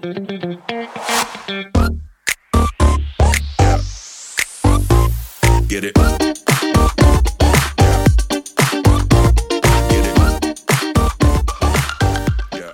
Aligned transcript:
Get 0.00 0.16
it. 5.84 5.94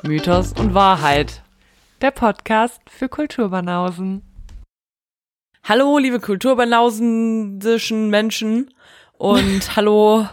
Mythos 0.04 0.52
und 0.52 0.74
Wahrheit. 0.74 1.42
Der 2.00 2.12
Podcast 2.12 2.80
für 2.88 3.08
Kulturbanausen. 3.08 4.22
Hallo, 5.64 5.98
liebe 5.98 6.20
kulturbanausenischen 6.20 8.08
Menschen 8.08 8.72
und 9.18 9.66
hallo 9.76 10.28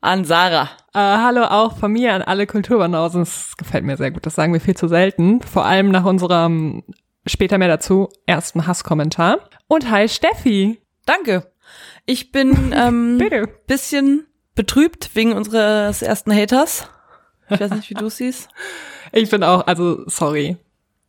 an 0.00 0.24
Sarah. 0.24 0.70
Äh, 0.94 0.98
hallo 0.98 1.44
auch 1.44 1.76
von 1.76 1.92
mir 1.92 2.14
an 2.14 2.22
alle 2.22 2.46
Kulturbanausen. 2.46 3.20
Das 3.20 3.56
gefällt 3.56 3.84
mir 3.84 3.96
sehr 3.96 4.10
gut. 4.10 4.26
Das 4.26 4.34
sagen 4.34 4.52
wir 4.52 4.60
viel 4.60 4.76
zu 4.76 4.88
selten. 4.88 5.40
Vor 5.42 5.64
allem 5.64 5.90
nach 5.90 6.04
unserem 6.04 6.84
später 7.26 7.58
mehr 7.58 7.68
dazu 7.68 8.08
ersten 8.26 8.66
Hasskommentar. 8.66 9.38
Und 9.68 9.90
hi 9.90 10.08
Steffi. 10.08 10.80
Danke. 11.04 11.50
Ich 12.04 12.32
bin 12.32 12.72
ähm, 12.76 13.18
Bitte. 13.18 13.48
bisschen 13.66 14.26
betrübt 14.54 15.10
wegen 15.14 15.32
unseres 15.32 16.02
ersten 16.02 16.34
Haters. 16.34 16.88
Ich 17.48 17.60
weiß 17.60 17.70
nicht, 17.72 17.90
wie 17.90 17.94
du 17.94 18.08
siehst. 18.08 18.48
Ich 19.12 19.30
bin 19.30 19.44
auch, 19.44 19.68
also 19.68 20.02
sorry. 20.08 20.56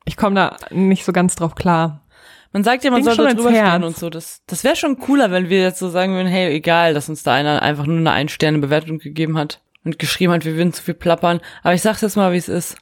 Ich 0.05 0.17
komme 0.17 0.35
da 0.35 0.57
nicht 0.69 1.03
so 1.03 1.11
ganz 1.11 1.35
drauf 1.35 1.55
klar. 1.55 2.05
Man 2.57 2.63
sagt 2.63 2.83
ja, 2.83 2.89
man 2.89 3.03
soll 3.03 3.13
schon 3.13 3.25
da 3.25 3.33
drüber 3.35 3.51
stehen 3.51 3.83
und 3.83 3.95
so. 3.95 4.09
Das, 4.09 4.41
das 4.47 4.63
wäre 4.63 4.75
schon 4.75 4.97
cooler, 4.97 5.29
wenn 5.29 5.47
wir 5.47 5.61
jetzt 5.61 5.77
so 5.77 5.89
sagen 5.89 6.13
würden, 6.15 6.27
hey, 6.27 6.51
egal, 6.55 6.95
dass 6.95 7.07
uns 7.07 7.21
da 7.21 7.35
einer 7.35 7.61
einfach 7.61 7.85
nur 7.85 7.97
eine 7.97 8.09
Ein-Sterne-Bewertung 8.13 8.97
gegeben 8.97 9.37
hat 9.37 9.61
und 9.85 9.99
geschrieben 9.99 10.33
hat, 10.33 10.43
wir 10.43 10.55
würden 10.55 10.73
zu 10.73 10.81
viel 10.81 10.95
plappern. 10.95 11.39
Aber 11.61 11.75
ich 11.75 11.83
sag's 11.83 12.01
jetzt 12.01 12.15
mal, 12.15 12.33
wie 12.33 12.37
es 12.37 12.49
ist. 12.49 12.77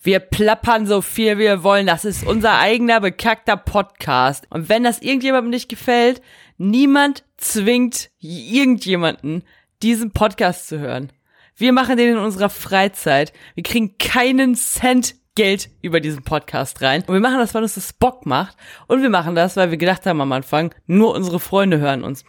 Wir 0.00 0.18
plappern 0.18 0.86
so 0.86 1.02
viel 1.02 1.36
wir 1.36 1.62
wollen. 1.62 1.86
Das 1.86 2.06
ist 2.06 2.26
unser 2.26 2.58
eigener 2.58 3.02
bekackter 3.02 3.58
Podcast. 3.58 4.46
Und 4.48 4.70
wenn 4.70 4.82
das 4.82 5.02
irgendjemandem 5.02 5.50
nicht 5.50 5.68
gefällt, 5.68 6.22
niemand 6.56 7.22
zwingt 7.36 8.08
irgendjemanden, 8.18 9.42
diesen 9.82 10.12
Podcast 10.12 10.68
zu 10.68 10.78
hören. 10.78 11.12
Wir 11.54 11.74
machen 11.74 11.98
den 11.98 12.12
in 12.12 12.18
unserer 12.18 12.48
Freizeit. 12.48 13.34
Wir 13.56 13.62
kriegen 13.62 13.98
keinen 13.98 14.54
Cent 14.54 15.16
Geld 15.36 15.70
über 15.82 16.00
diesen 16.00 16.22
Podcast 16.22 16.82
rein. 16.82 17.02
Und 17.06 17.14
wir 17.14 17.20
machen 17.20 17.38
das, 17.38 17.54
weil 17.54 17.62
uns 17.62 17.74
das 17.74 17.92
Bock 17.92 18.26
macht. 18.26 18.56
Und 18.88 19.02
wir 19.02 19.10
machen 19.10 19.34
das, 19.34 19.56
weil 19.56 19.70
wir 19.70 19.78
gedacht 19.78 20.06
haben 20.06 20.20
am 20.20 20.32
Anfang, 20.32 20.74
nur 20.86 21.14
unsere 21.14 21.40
Freunde 21.40 21.78
hören 21.78 22.04
uns. 22.04 22.24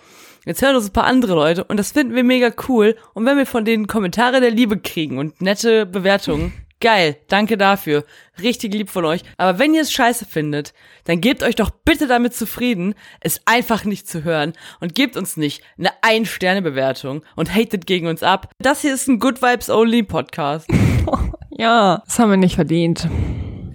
Jetzt 0.46 0.62
hören 0.62 0.76
uns 0.76 0.88
ein 0.88 0.94
paar 0.94 1.06
andere 1.06 1.36
Leute 1.36 1.64
und 1.64 1.78
das 1.78 1.92
finden 1.92 2.16
wir 2.16 2.24
mega 2.24 2.52
cool. 2.68 2.96
Und 3.14 3.26
wenn 3.26 3.38
wir 3.38 3.46
von 3.46 3.64
denen 3.64 3.86
Kommentare 3.88 4.42
der 4.42 4.50
Liebe 4.50 4.80
kriegen 4.80 5.20
und 5.20 5.40
nette 5.40 5.86
Bewertungen, 5.86 6.52
geil, 6.82 7.18
danke 7.28 7.58
dafür. 7.58 8.06
Richtig 8.42 8.74
lieb 8.74 8.90
von 8.90 9.06
euch. 9.06 9.22
Aber 9.38 9.60
wenn 9.60 9.76
ihr 9.76 9.82
es 9.82 9.92
scheiße 9.92 10.26
findet, 10.26 10.74
dann 11.04 11.22
gebt 11.22 11.44
euch 11.44 11.56
doch 11.56 11.70
bitte 11.70 12.08
damit 12.08 12.34
zufrieden, 12.34 12.96
es 13.20 13.42
einfach 13.46 13.84
nicht 13.84 14.08
zu 14.08 14.24
hören 14.24 14.54
und 14.80 14.96
gebt 14.96 15.16
uns 15.16 15.38
nicht 15.38 15.64
eine 15.78 15.92
Ein-Sterne-Bewertung 16.02 17.24
und 17.36 17.54
hatet 17.54 17.86
gegen 17.86 18.08
uns 18.08 18.24
ab. 18.24 18.52
Das 18.58 18.82
hier 18.82 18.94
ist 18.94 19.08
ein 19.08 19.20
Good 19.20 19.44
Vibes 19.44 19.70
Only 19.70 20.02
Podcast. 20.02 20.68
Ja, 21.62 22.02
das 22.08 22.18
haben 22.18 22.32
wir 22.32 22.38
nicht 22.38 22.56
verdient. 22.56 23.08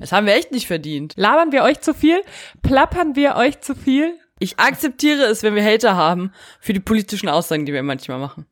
Das 0.01 0.11
haben 0.11 0.27
wir 0.27 0.34
echt 0.34 0.51
nicht 0.51 0.67
verdient. 0.67 1.12
Labern 1.17 1.53
wir 1.53 1.62
euch 1.62 1.81
zu 1.81 1.95
viel? 1.95 2.20
Plappern 2.61 3.15
wir 3.15 3.37
euch 3.37 3.61
zu 3.61 3.77
viel? 3.77 4.19
Ich 4.41 4.59
akzeptiere 4.59 5.23
es, 5.27 5.45
wenn 5.45 5.55
wir 5.55 5.65
Hater 5.65 5.95
haben 5.95 6.33
für 6.59 6.73
die 6.73 6.81
politischen 6.81 7.28
Aussagen, 7.28 7.65
die 7.65 7.73
wir 7.73 7.84
manchmal 7.84 8.19
machen. 8.19 8.47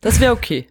Das 0.00 0.20
wäre 0.20 0.32
okay. 0.32 0.68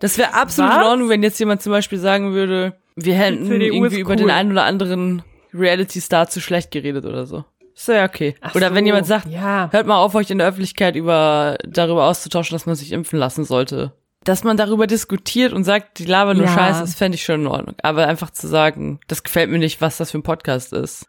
Das 0.00 0.18
wäre 0.18 0.34
absolut 0.34 0.70
Was? 0.70 0.76
in 0.76 0.82
Ordnung, 0.84 1.08
wenn 1.08 1.22
jetzt 1.22 1.40
jemand 1.40 1.62
zum 1.62 1.72
Beispiel 1.72 1.98
sagen 1.98 2.34
würde, 2.34 2.76
wir 2.94 3.14
hätten 3.14 3.50
irgendwie 3.50 3.96
ist 3.96 4.00
über 4.00 4.10
cool. 4.10 4.16
den 4.16 4.30
einen 4.30 4.52
oder 4.52 4.64
anderen 4.64 5.22
Reality-Star 5.54 6.28
zu 6.28 6.42
schlecht 6.42 6.70
geredet 6.72 7.06
oder 7.06 7.24
so. 7.24 7.46
Das 7.74 7.88
wäre 7.88 8.06
okay. 8.06 8.34
Ach 8.42 8.54
oder 8.54 8.74
wenn 8.74 8.84
so, 8.84 8.88
jemand 8.88 9.06
sagt, 9.06 9.28
ja. 9.28 9.70
hört 9.72 9.86
mal 9.86 9.96
auf, 9.96 10.14
euch 10.14 10.30
in 10.30 10.36
der 10.36 10.46
Öffentlichkeit 10.46 10.94
über, 10.94 11.56
darüber 11.66 12.04
auszutauschen, 12.04 12.54
dass 12.54 12.66
man 12.66 12.74
sich 12.74 12.92
impfen 12.92 13.18
lassen 13.18 13.44
sollte. 13.44 13.94
Dass 14.24 14.44
man 14.44 14.56
darüber 14.56 14.86
diskutiert 14.86 15.52
und 15.52 15.64
sagt, 15.64 15.98
die 15.98 16.04
labern 16.04 16.36
nur 16.36 16.46
Ja. 16.46 16.54
Scheiße, 16.54 16.80
das 16.80 16.94
fände 16.94 17.16
ich 17.16 17.24
schon 17.24 17.42
in 17.42 17.46
Ordnung. 17.46 17.74
Aber 17.82 18.06
einfach 18.06 18.30
zu 18.30 18.46
sagen, 18.46 19.00
das 19.08 19.22
gefällt 19.22 19.50
mir 19.50 19.58
nicht, 19.58 19.80
was 19.80 19.96
das 19.96 20.10
für 20.12 20.18
ein 20.18 20.22
Podcast 20.22 20.72
ist. 20.72 21.06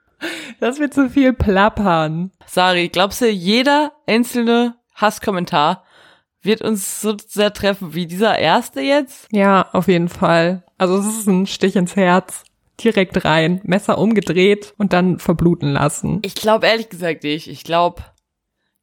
Dass 0.60 0.80
wir 0.80 0.90
zu 0.90 1.10
viel 1.10 1.34
plappern. 1.34 2.32
Sari, 2.46 2.90
glaubst 2.90 3.22
du, 3.22 3.30
jeder 3.30 3.92
einzelne 4.08 4.76
Hasskommentar 4.96 5.84
wird 6.42 6.62
uns 6.62 7.02
so 7.02 7.16
sehr 7.26 7.54
treffen 7.54 7.94
wie 7.94 8.06
dieser 8.06 8.38
erste 8.38 8.82
jetzt? 8.82 9.28
Ja, 9.32 9.70
auf 9.72 9.88
jeden 9.88 10.10
Fall. 10.10 10.64
Also 10.78 10.98
es 10.98 11.06
ist 11.06 11.28
ein 11.28 11.48
Stich 11.48 11.76
ins 11.76 11.96
Herz. 11.96 12.44
Direkt 12.84 13.24
rein, 13.24 13.62
Messer 13.64 13.98
umgedreht 14.00 14.74
und 14.78 14.94
dann 14.94 15.20
verbluten 15.20 15.72
lassen. 15.74 16.20
Ich 16.24 16.34
glaube 16.36 16.66
ehrlich 16.68 16.90
gesagt 16.90 17.24
nicht. 17.24 17.48
Ich 17.48 17.64
glaube, 17.64 18.04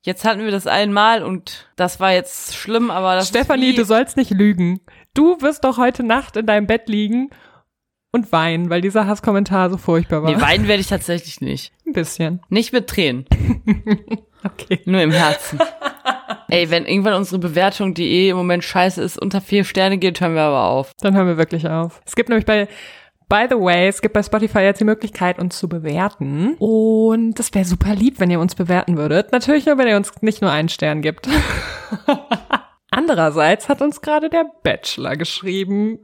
jetzt 0.02 0.24
hatten 0.24 0.40
wir 0.44 0.50
das 0.50 0.66
einmal 0.66 1.22
und 1.22 1.70
das 1.76 2.00
war 2.00 2.12
jetzt 2.12 2.54
schlimm, 2.54 2.90
aber 2.90 3.14
das 3.16 3.28
Stefanie, 3.28 3.74
du 3.74 3.84
sollst 3.84 4.16
nicht 4.16 4.30
lügen. 4.30 4.80
Du 5.14 5.40
wirst 5.40 5.64
doch 5.64 5.76
heute 5.78 6.02
Nacht 6.02 6.36
in 6.36 6.46
deinem 6.46 6.66
Bett 6.66 6.88
liegen 6.88 7.30
und 8.12 8.32
weinen, 8.32 8.70
weil 8.70 8.80
dieser 8.80 9.06
Hasskommentar 9.06 9.70
so 9.70 9.76
furchtbar 9.76 10.22
war. 10.22 10.30
Nee, 10.34 10.40
weinen 10.40 10.68
werde 10.68 10.80
ich 10.80 10.88
tatsächlich 10.88 11.40
nicht. 11.40 11.72
Ein 11.86 11.92
bisschen. 11.92 12.40
Nicht 12.48 12.72
mit 12.72 12.86
Tränen, 12.88 13.24
Okay. 14.44 14.80
nur 14.86 15.02
im 15.02 15.10
Herzen. 15.10 15.58
Ey, 16.48 16.70
wenn 16.70 16.86
irgendwann 16.86 17.14
unsere 17.14 17.38
Bewertung, 17.38 17.94
die 17.94 18.10
eh 18.10 18.30
im 18.30 18.36
Moment 18.36 18.64
scheiße 18.64 19.02
ist, 19.02 19.18
unter 19.20 19.40
vier 19.40 19.64
Sterne 19.64 19.98
geht, 19.98 20.20
hören 20.20 20.34
wir 20.34 20.42
aber 20.42 20.64
auf. 20.64 20.92
Dann 21.00 21.14
hören 21.14 21.26
wir 21.26 21.36
wirklich 21.36 21.68
auf. 21.68 22.00
Es 22.06 22.16
gibt 22.16 22.28
nämlich 22.28 22.46
bei 22.46 22.66
By 23.30 23.46
the 23.48 23.54
way, 23.54 23.86
es 23.86 24.02
gibt 24.02 24.12
bei 24.14 24.24
Spotify 24.24 24.58
jetzt 24.58 24.80
die 24.80 24.84
Möglichkeit, 24.84 25.38
uns 25.38 25.56
zu 25.56 25.68
bewerten. 25.68 26.56
Und 26.58 27.38
das 27.38 27.54
wäre 27.54 27.64
super 27.64 27.94
lieb, 27.94 28.18
wenn 28.18 28.28
ihr 28.28 28.40
uns 28.40 28.56
bewerten 28.56 28.98
würdet. 28.98 29.30
Natürlich 29.30 29.66
nur, 29.66 29.78
wenn 29.78 29.86
ihr 29.86 29.96
uns 29.96 30.10
nicht 30.20 30.42
nur 30.42 30.50
einen 30.50 30.68
Stern 30.68 31.00
gibt. 31.00 31.28
Andererseits 32.90 33.68
hat 33.68 33.82
uns 33.82 34.00
gerade 34.00 34.30
der 34.30 34.46
Bachelor 34.64 35.16
geschrieben. 35.16 36.00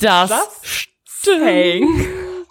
Das, 0.00 0.28
Das. 0.28 0.86
Saying. 1.06 1.88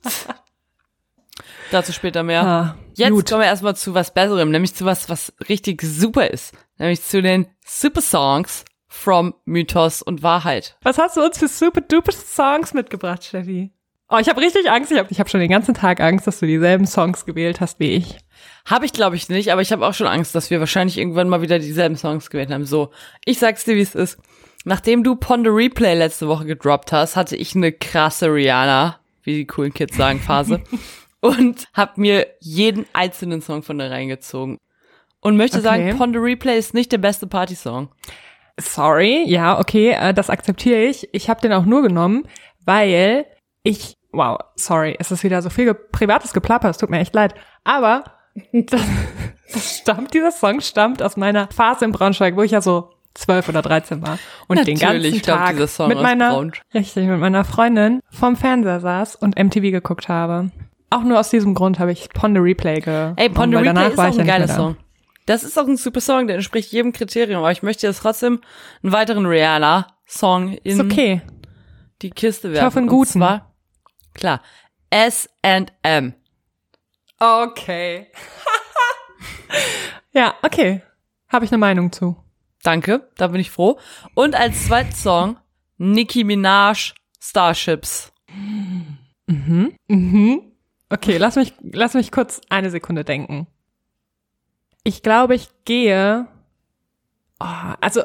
Dazu 1.72 1.94
später 1.94 2.24
mehr. 2.24 2.44
Ah, 2.44 2.76
Jetzt 2.96 3.12
gut. 3.12 3.30
kommen 3.30 3.42
wir 3.42 3.48
erstmal 3.48 3.76
zu 3.76 3.94
was 3.94 4.12
Besserem, 4.12 4.50
nämlich 4.50 4.74
zu 4.74 4.86
was, 4.86 5.08
was 5.08 5.34
richtig 5.50 5.84
super 5.84 6.32
ist. 6.32 6.58
Nämlich 6.80 7.04
zu 7.04 7.22
den 7.22 7.46
Super 7.64 8.02
Songs 8.02 8.66
from 8.88 9.36
Mythos 9.46 10.02
und 10.02 10.24
Wahrheit. 10.24 10.78
Was 10.82 10.98
hast 10.98 11.16
du 11.16 11.24
uns 11.24 11.38
für 11.38 11.48
super 11.48 11.82
duper 11.82 12.12
Songs 12.12 12.74
mitgebracht, 12.74 13.24
Steffi? 13.24 13.72
Oh, 14.10 14.18
ich 14.20 14.30
habe 14.30 14.40
richtig 14.40 14.70
Angst. 14.70 14.92
Ich 14.92 15.00
habe 15.00 15.08
ich 15.12 15.20
hab 15.20 15.30
schon 15.30 15.40
den 15.40 15.50
ganzen 15.50 15.74
Tag 15.74 16.00
Angst, 16.00 16.28
dass 16.28 16.40
du 16.40 16.46
dieselben 16.46 16.86
Songs 16.86 17.26
gewählt 17.26 17.60
hast 17.60 17.80
wie 17.80 17.92
ich. 17.92 18.18
Habe 18.66 18.86
ich 18.86 18.94
glaube 18.94 19.16
ich 19.16 19.30
nicht, 19.30 19.52
aber 19.52 19.62
ich 19.62 19.72
habe 19.72 19.86
auch 19.86 19.94
schon 19.94 20.08
Angst, 20.08 20.36
dass 20.36 20.50
wir 20.52 20.60
wahrscheinlich 20.60 20.98
irgendwann 20.98 21.30
mal 21.30 21.42
wieder 21.42 21.58
dieselben 21.60 21.96
Songs 21.96 22.30
gewählt 22.30 22.52
haben. 22.52 22.66
So, 22.66 22.92
ich 23.26 23.40
sag's 23.40 23.64
dir, 23.66 23.76
wie 23.76 23.82
es 23.82 23.96
ist. 23.96 24.20
Nachdem 24.64 25.04
du 25.04 25.16
Ponder 25.16 25.56
Replay 25.56 25.96
letzte 25.96 26.28
Woche 26.28 26.46
gedroppt 26.46 26.92
hast, 26.92 27.16
hatte 27.16 27.36
ich 27.36 27.56
eine 27.56 27.72
krasse 27.72 28.28
Rihanna, 28.34 29.00
wie 29.24 29.36
die 29.36 29.46
coolen 29.48 29.74
Kids 29.74 29.96
sagen, 29.98 30.20
Phase. 30.20 30.62
und 31.20 31.68
hab 31.74 31.98
mir 31.98 32.28
jeden 32.40 32.86
einzelnen 32.94 33.42
Song 33.42 33.64
von 33.64 33.78
da 33.78 33.88
reingezogen. 33.88 34.58
Und 35.22 35.38
möchte 35.38 35.58
Okay. 35.58 35.64
sagen, 35.64 35.98
Ponder 35.98 36.22
Replay 36.22 36.58
ist 36.58 36.74
nicht 36.76 36.92
der 36.92 36.98
beste 37.00 37.26
Partysong. 37.28 37.90
Sorry, 38.60 39.24
ja, 39.28 39.60
okay, 39.60 39.92
äh, 39.92 40.14
das 40.14 40.30
akzeptiere 40.30 40.84
ich. 40.84 41.10
Ich 41.14 41.30
habe 41.30 41.42
den 41.42 41.52
auch 41.54 41.66
nur 41.66 41.82
genommen, 41.82 42.28
weil 42.64 43.26
ich, 43.66 43.98
wow, 44.14 44.38
sorry, 44.56 44.96
es 45.00 45.12
ist 45.12 45.24
wieder 45.24 45.42
so 45.42 45.50
viel 45.50 45.74
privates 45.74 46.32
Geplapper, 46.32 46.70
es 46.70 46.78
tut 46.78 46.90
mir 46.90 47.00
echt 47.00 47.14
leid. 47.14 47.34
Aber 47.66 48.04
das, 48.54 48.82
das 49.52 49.78
stammt, 49.80 50.14
dieser 50.14 50.32
Song 50.32 50.62
stammt 50.62 51.02
aus 51.02 51.18
meiner 51.18 51.50
Phase 51.52 51.84
in 51.84 51.92
Braunschweig, 51.92 52.38
wo 52.38 52.44
ich 52.44 52.52
ja 52.52 52.62
so 52.62 52.92
zwölf 53.16 53.50
oder 53.50 53.62
13 53.62 54.02
war 54.02 54.20
und 54.48 54.66
den 54.68 54.78
Natürlich 54.78 55.12
ganzen 55.12 55.20
stammt 55.20 55.58
Tag 55.58 55.70
Song 55.70 55.88
mit 55.88 56.02
meiner 56.02 56.52
richtig 56.74 57.08
mit 57.08 57.20
meiner 57.20 57.46
Freundin 57.46 58.02
vom 58.12 58.36
Fernseher 58.36 58.82
saß 58.82 59.16
und 59.16 59.38
MTV 59.42 59.72
geguckt 59.72 60.10
habe. 60.10 60.52
Auch 60.90 61.04
nur 61.04 61.20
aus 61.20 61.30
diesem 61.30 61.56
Grund 61.56 61.80
habe 61.80 61.92
ich 61.92 62.10
Ponder 62.10 62.44
Replay 62.44 62.82
ge. 62.82 63.14
Ey, 63.16 63.30
Ponder 63.30 63.62
Replay 63.62 63.88
ist 63.88 64.00
auch 64.00 64.10
ich 64.10 64.20
ein 64.20 64.28
geiler. 64.28 64.48
Song. 64.48 64.78
Das 65.26 65.44
ist 65.44 65.58
auch 65.58 65.68
ein 65.68 65.78
super 65.78 66.02
Song, 66.02 66.28
der 66.28 66.36
entspricht 66.36 66.72
jedem 66.72 66.94
Kriterium, 66.94 67.40
aber 67.40 67.52
ich 67.52 67.64
möchte 67.64 67.88
jetzt 67.88 68.02
trotzdem 68.02 68.42
einen 68.84 68.94
weiteren 68.94 69.26
Rihanna-Song 69.26 70.50
in 70.64 70.74
Ist 70.74 70.80
okay. 70.80 71.22
die 72.02 72.12
Kiste 72.12 72.52
werfen. 72.52 72.66
hoffe, 72.66 72.78
einen 72.80 72.90
Und 72.90 72.96
guten. 72.96 73.12
zwar, 73.14 73.55
klar, 74.16 74.42
S&M. 74.90 76.14
Okay. 77.20 78.08
ja, 80.12 80.34
okay. 80.42 80.82
Habe 81.30 81.46
ich 81.46 81.52
eine 81.52 81.60
Meinung 81.60 81.92
zu. 81.92 82.16
Danke, 82.64 83.10
da 83.18 83.28
bin 83.28 83.40
ich 83.40 83.52
froh. 83.52 83.78
Und 84.16 84.36
als 84.36 84.66
zweiten 84.66 84.94
Song, 84.94 85.38
Nicki 85.78 86.24
Minaj, 86.24 86.94
Starships. 87.22 88.12
Mhm. 89.88 90.42
Okay, 90.90 91.18
lass 91.18 91.36
mich, 91.36 91.54
lass 91.62 91.94
mich 91.94 92.12
kurz 92.12 92.42
eine 92.50 92.70
Sekunde 92.70 93.04
denken. 93.04 93.48
Ich 94.84 95.04
glaube, 95.04 95.36
ich 95.36 95.50
gehe. 95.66 96.28
Oh, 97.40 97.74
also 97.82 98.02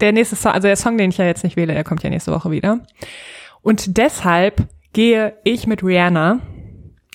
der 0.00 0.12
nächste 0.12 0.36
Song, 0.36 0.52
also 0.52 0.68
der 0.68 0.76
Song, 0.76 0.96
den 0.98 1.10
ich 1.10 1.18
ja 1.18 1.24
jetzt 1.24 1.42
nicht 1.42 1.56
wähle, 1.56 1.74
der 1.74 1.84
kommt 1.84 2.02
ja 2.02 2.10
nächste 2.10 2.32
Woche 2.32 2.50
wieder. 2.50 2.86
Und 3.62 3.98
deshalb 3.98 4.68
gehe 4.92 5.36
ich 5.44 5.66
mit 5.66 5.82
Rihanna 5.82 6.40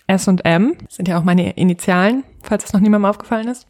S 0.07 0.27
und 0.27 0.45
M. 0.45 0.75
Sind 0.89 1.07
ja 1.07 1.17
auch 1.17 1.23
meine 1.23 1.51
Initialen, 1.53 2.23
falls 2.41 2.65
es 2.65 2.73
noch 2.73 2.81
niemandem 2.81 3.09
aufgefallen 3.09 3.47
ist. 3.47 3.67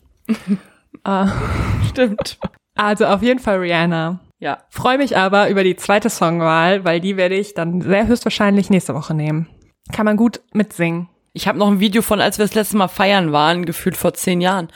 äh, 1.04 1.26
Stimmt. 1.90 2.40
also 2.76 3.06
auf 3.06 3.22
jeden 3.22 3.40
Fall 3.40 3.58
Rihanna. 3.58 4.20
Ja. 4.40 4.60
Freue 4.70 4.98
mich 4.98 5.16
aber 5.16 5.50
über 5.50 5.64
die 5.64 5.76
zweite 5.76 6.10
Songwahl, 6.10 6.84
weil 6.84 7.00
die 7.00 7.16
werde 7.16 7.36
ich 7.36 7.54
dann 7.54 7.82
sehr 7.82 8.08
höchstwahrscheinlich 8.08 8.70
nächste 8.70 8.94
Woche 8.94 9.14
nehmen. 9.14 9.48
Kann 9.92 10.06
man 10.06 10.18
gut 10.18 10.42
mitsingen. 10.54 11.08
Ich 11.34 11.48
habe 11.48 11.58
noch 11.58 11.68
ein 11.68 11.80
Video 11.80 12.02
von, 12.02 12.22
als 12.22 12.38
wir 12.38 12.46
das 12.46 12.54
letzte 12.56 12.78
Mal 12.78 12.88
feiern 12.90 13.32
waren, 13.32 13.66
gefühlt 13.66 13.98
vor 13.98 14.14
zehn 14.14 14.42
Jahren, 14.42 14.68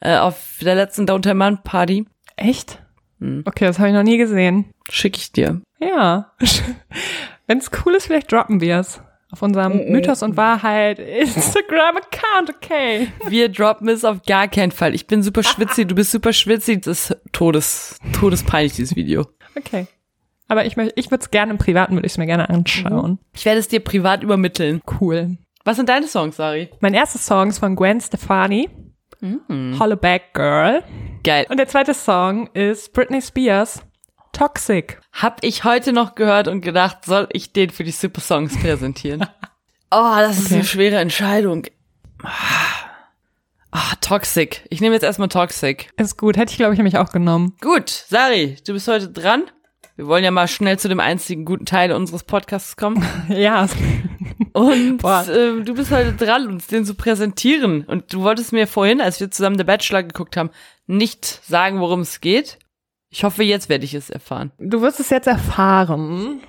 äh, 0.00 0.18
auf 0.18 0.58
der 0.60 0.74
letzten 0.74 1.06
Downtown 1.06 1.36
Man 1.36 1.62
Party. 1.62 2.06
Echt? 2.36 2.82
Okay, 3.20 3.64
das 3.66 3.78
habe 3.78 3.88
ich 3.88 3.94
noch 3.94 4.02
nie 4.02 4.18
gesehen. 4.18 4.66
Schicke 4.90 5.18
ich 5.18 5.30
dir. 5.32 5.62
Ja. 5.78 6.32
Wenn 7.52 7.58
es 7.58 7.70
cool 7.84 7.94
ist, 7.94 8.06
vielleicht 8.06 8.32
droppen 8.32 8.62
wir 8.62 8.78
es. 8.78 9.02
Auf 9.30 9.42
unserem 9.42 9.90
Mythos 9.90 10.22
und 10.22 10.38
Wahrheit 10.38 10.98
Instagram-Account, 10.98 12.48
okay. 12.56 13.08
Wir 13.28 13.50
droppen 13.50 13.90
es 13.90 14.06
auf 14.06 14.22
gar 14.22 14.48
keinen 14.48 14.72
Fall. 14.72 14.94
Ich 14.94 15.06
bin 15.06 15.22
super 15.22 15.42
schwitzig, 15.42 15.86
du 15.86 15.94
bist 15.94 16.12
super 16.12 16.32
schwitzig. 16.32 16.80
Das 16.80 17.10
ist 17.10 17.20
todes, 17.32 17.98
todespeinlich, 18.18 18.72
dieses 18.76 18.96
Video. 18.96 19.26
Okay. 19.54 19.86
Aber 20.48 20.64
ich, 20.64 20.76
möcht- 20.78 20.92
ich 20.96 21.10
würde 21.10 21.20
es 21.24 21.30
gerne 21.30 21.52
im 21.52 21.58
Privaten, 21.58 21.92
würde 21.94 22.06
ich 22.06 22.12
es 22.12 22.18
mir 22.18 22.24
gerne 22.24 22.48
anschauen. 22.48 23.18
Ich 23.34 23.44
werde 23.44 23.60
es 23.60 23.68
dir 23.68 23.80
privat 23.80 24.22
übermitteln. 24.22 24.80
Cool. 24.98 25.36
Was 25.64 25.76
sind 25.76 25.90
deine 25.90 26.06
Songs, 26.08 26.36
Sari? 26.36 26.70
Mein 26.80 26.94
erster 26.94 27.18
Song 27.18 27.50
ist 27.50 27.58
von 27.58 27.76
Gwen 27.76 28.00
Stefani. 28.00 28.70
Hollaback 29.78 30.32
Girl. 30.32 30.82
Geil. 31.22 31.44
Und 31.50 31.58
der 31.58 31.68
zweite 31.68 31.92
Song 31.92 32.48
ist 32.54 32.94
Britney 32.94 33.20
Spears. 33.20 33.82
Toxic. 34.42 34.98
Hab 35.12 35.44
ich 35.44 35.62
heute 35.62 35.92
noch 35.92 36.16
gehört 36.16 36.48
und 36.48 36.62
gedacht, 36.62 37.04
soll 37.04 37.28
ich 37.32 37.52
den 37.52 37.70
für 37.70 37.84
die 37.84 37.92
Super 37.92 38.20
Songs 38.20 38.58
präsentieren? 38.58 39.20
oh, 39.92 40.16
das 40.18 40.36
ist 40.40 40.46
Okay. 40.46 40.54
eine 40.54 40.64
schwere 40.64 40.96
Entscheidung. 40.96 41.62
Ah, 43.70 43.94
Toxic. 44.00 44.66
Ich 44.68 44.80
nehme 44.80 44.96
jetzt 44.96 45.04
erstmal 45.04 45.28
Toxic. 45.28 45.92
Ist 45.96 46.18
gut. 46.18 46.36
Hätte 46.36 46.50
ich, 46.50 46.56
glaube 46.56 46.72
ich, 46.72 46.78
nämlich 46.78 46.98
auch 46.98 47.12
genommen. 47.12 47.54
Gut, 47.60 47.88
Sari, 47.88 48.56
du 48.66 48.72
bist 48.72 48.88
heute 48.88 49.10
dran. 49.10 49.44
Wir 49.94 50.08
wollen 50.08 50.24
ja 50.24 50.32
mal 50.32 50.48
schnell 50.48 50.76
zu 50.76 50.88
dem 50.88 50.98
einzigen 50.98 51.44
guten 51.44 51.64
Teil 51.64 51.92
unseres 51.92 52.24
Podcasts 52.24 52.74
kommen. 52.76 53.06
ja. 53.28 53.68
Und 54.54 55.02
ähm, 55.32 55.64
du 55.64 55.74
bist 55.74 55.92
heute 55.92 56.14
dran, 56.14 56.48
uns 56.48 56.66
den 56.66 56.84
zu 56.84 56.96
präsentieren. 56.96 57.84
Und 57.84 58.12
du 58.12 58.22
wolltest 58.22 58.52
mir 58.52 58.66
vorhin, 58.66 59.00
als 59.00 59.20
wir 59.20 59.30
zusammen 59.30 59.56
The 59.56 59.62
Bachelor 59.62 60.02
geguckt 60.02 60.36
haben, 60.36 60.50
nicht 60.88 61.24
sagen, 61.44 61.78
worum 61.78 62.00
es 62.00 62.20
geht. 62.20 62.58
Ich 63.12 63.24
hoffe, 63.24 63.42
jetzt 63.42 63.68
werde 63.68 63.84
ich 63.84 63.92
es 63.92 64.08
erfahren. 64.08 64.52
Du 64.58 64.80
wirst 64.80 64.98
es 64.98 65.10
jetzt 65.10 65.26
erfahren. 65.26 66.40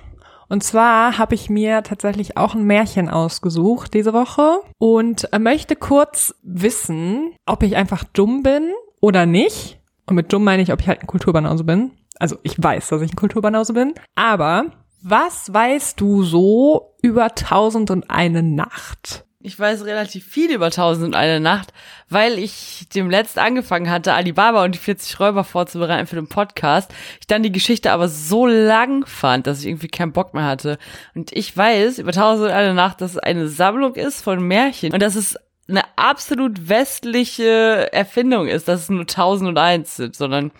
Und 0.48 0.64
zwar 0.64 1.18
habe 1.18 1.34
ich 1.34 1.50
mir 1.50 1.82
tatsächlich 1.82 2.38
auch 2.38 2.54
ein 2.54 2.64
Märchen 2.64 3.10
ausgesucht 3.10 3.92
diese 3.92 4.14
Woche 4.14 4.60
und 4.78 5.30
äh, 5.32 5.38
möchte 5.38 5.76
kurz 5.76 6.34
wissen, 6.42 7.34
ob 7.44 7.62
ich 7.62 7.76
einfach 7.76 8.04
dumm 8.04 8.42
bin 8.42 8.72
oder 9.02 9.26
nicht. 9.26 9.78
Und 10.06 10.16
mit 10.16 10.32
dumm 10.32 10.44
meine 10.44 10.62
ich, 10.62 10.72
ob 10.72 10.80
ich 10.80 10.88
halt 10.88 11.02
ein 11.02 11.06
Kulturbanause 11.06 11.64
bin. 11.64 11.92
Also 12.18 12.38
ich 12.42 12.62
weiß, 12.62 12.88
dass 12.88 13.02
ich 13.02 13.12
ein 13.12 13.16
Kulturbanause 13.16 13.74
bin. 13.74 13.92
Aber 14.14 14.66
was 15.02 15.52
weißt 15.52 16.00
du 16.00 16.22
so 16.22 16.94
über 17.02 17.34
Tausend 17.34 17.90
und 17.90 18.08
eine 18.08 18.42
Nacht? 18.42 19.23
Ich 19.46 19.58
weiß 19.58 19.84
relativ 19.84 20.24
viel 20.24 20.50
über 20.50 20.70
Tausend 20.70 21.04
und 21.04 21.14
eine 21.14 21.38
Nacht, 21.38 21.74
weil 22.08 22.38
ich 22.38 22.86
dem 22.94 23.10
letzt 23.10 23.38
angefangen 23.38 23.90
hatte, 23.90 24.14
Alibaba 24.14 24.64
und 24.64 24.74
die 24.74 24.78
40 24.78 25.20
Räuber 25.20 25.44
vorzubereiten 25.44 26.06
für 26.06 26.16
den 26.16 26.28
Podcast. 26.28 26.90
Ich 27.20 27.26
dann 27.26 27.42
die 27.42 27.52
Geschichte 27.52 27.92
aber 27.92 28.08
so 28.08 28.46
lang 28.46 29.04
fand, 29.04 29.46
dass 29.46 29.60
ich 29.60 29.66
irgendwie 29.66 29.88
keinen 29.88 30.12
Bock 30.12 30.32
mehr 30.32 30.46
hatte. 30.46 30.78
Und 31.14 31.30
ich 31.36 31.54
weiß 31.54 31.98
über 31.98 32.12
Tausend 32.12 32.46
und 32.46 32.54
eine 32.54 32.72
Nacht, 32.72 33.02
dass 33.02 33.10
es 33.10 33.18
eine 33.18 33.48
Sammlung 33.48 33.96
ist 33.96 34.22
von 34.22 34.42
Märchen 34.42 34.94
und 34.94 35.02
dass 35.02 35.14
es 35.14 35.36
eine 35.68 35.82
absolut 35.96 36.70
westliche 36.70 37.92
Erfindung 37.92 38.48
ist, 38.48 38.66
dass 38.66 38.84
es 38.84 38.88
nur 38.88 39.06
Tausend 39.06 39.50
und 39.50 39.58
eins 39.58 39.96
sind, 39.96 40.16
sondern 40.16 40.52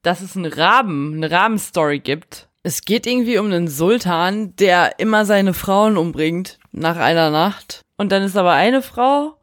dass 0.00 0.22
es 0.22 0.38
einen 0.38 0.50
Raben, 0.50 1.16
eine 1.16 1.30
Rabenstory 1.30 1.98
gibt. 1.98 2.48
Es 2.62 2.86
geht 2.86 3.06
irgendwie 3.06 3.36
um 3.36 3.46
einen 3.46 3.68
Sultan, 3.68 4.56
der 4.56 4.98
immer 5.00 5.26
seine 5.26 5.52
Frauen 5.52 5.98
umbringt 5.98 6.58
nach 6.70 6.96
einer 6.96 7.28
Nacht. 7.28 7.81
Und 7.96 8.12
dann 8.12 8.22
ist 8.22 8.36
aber 8.36 8.52
eine 8.52 8.82
Frau, 8.82 9.36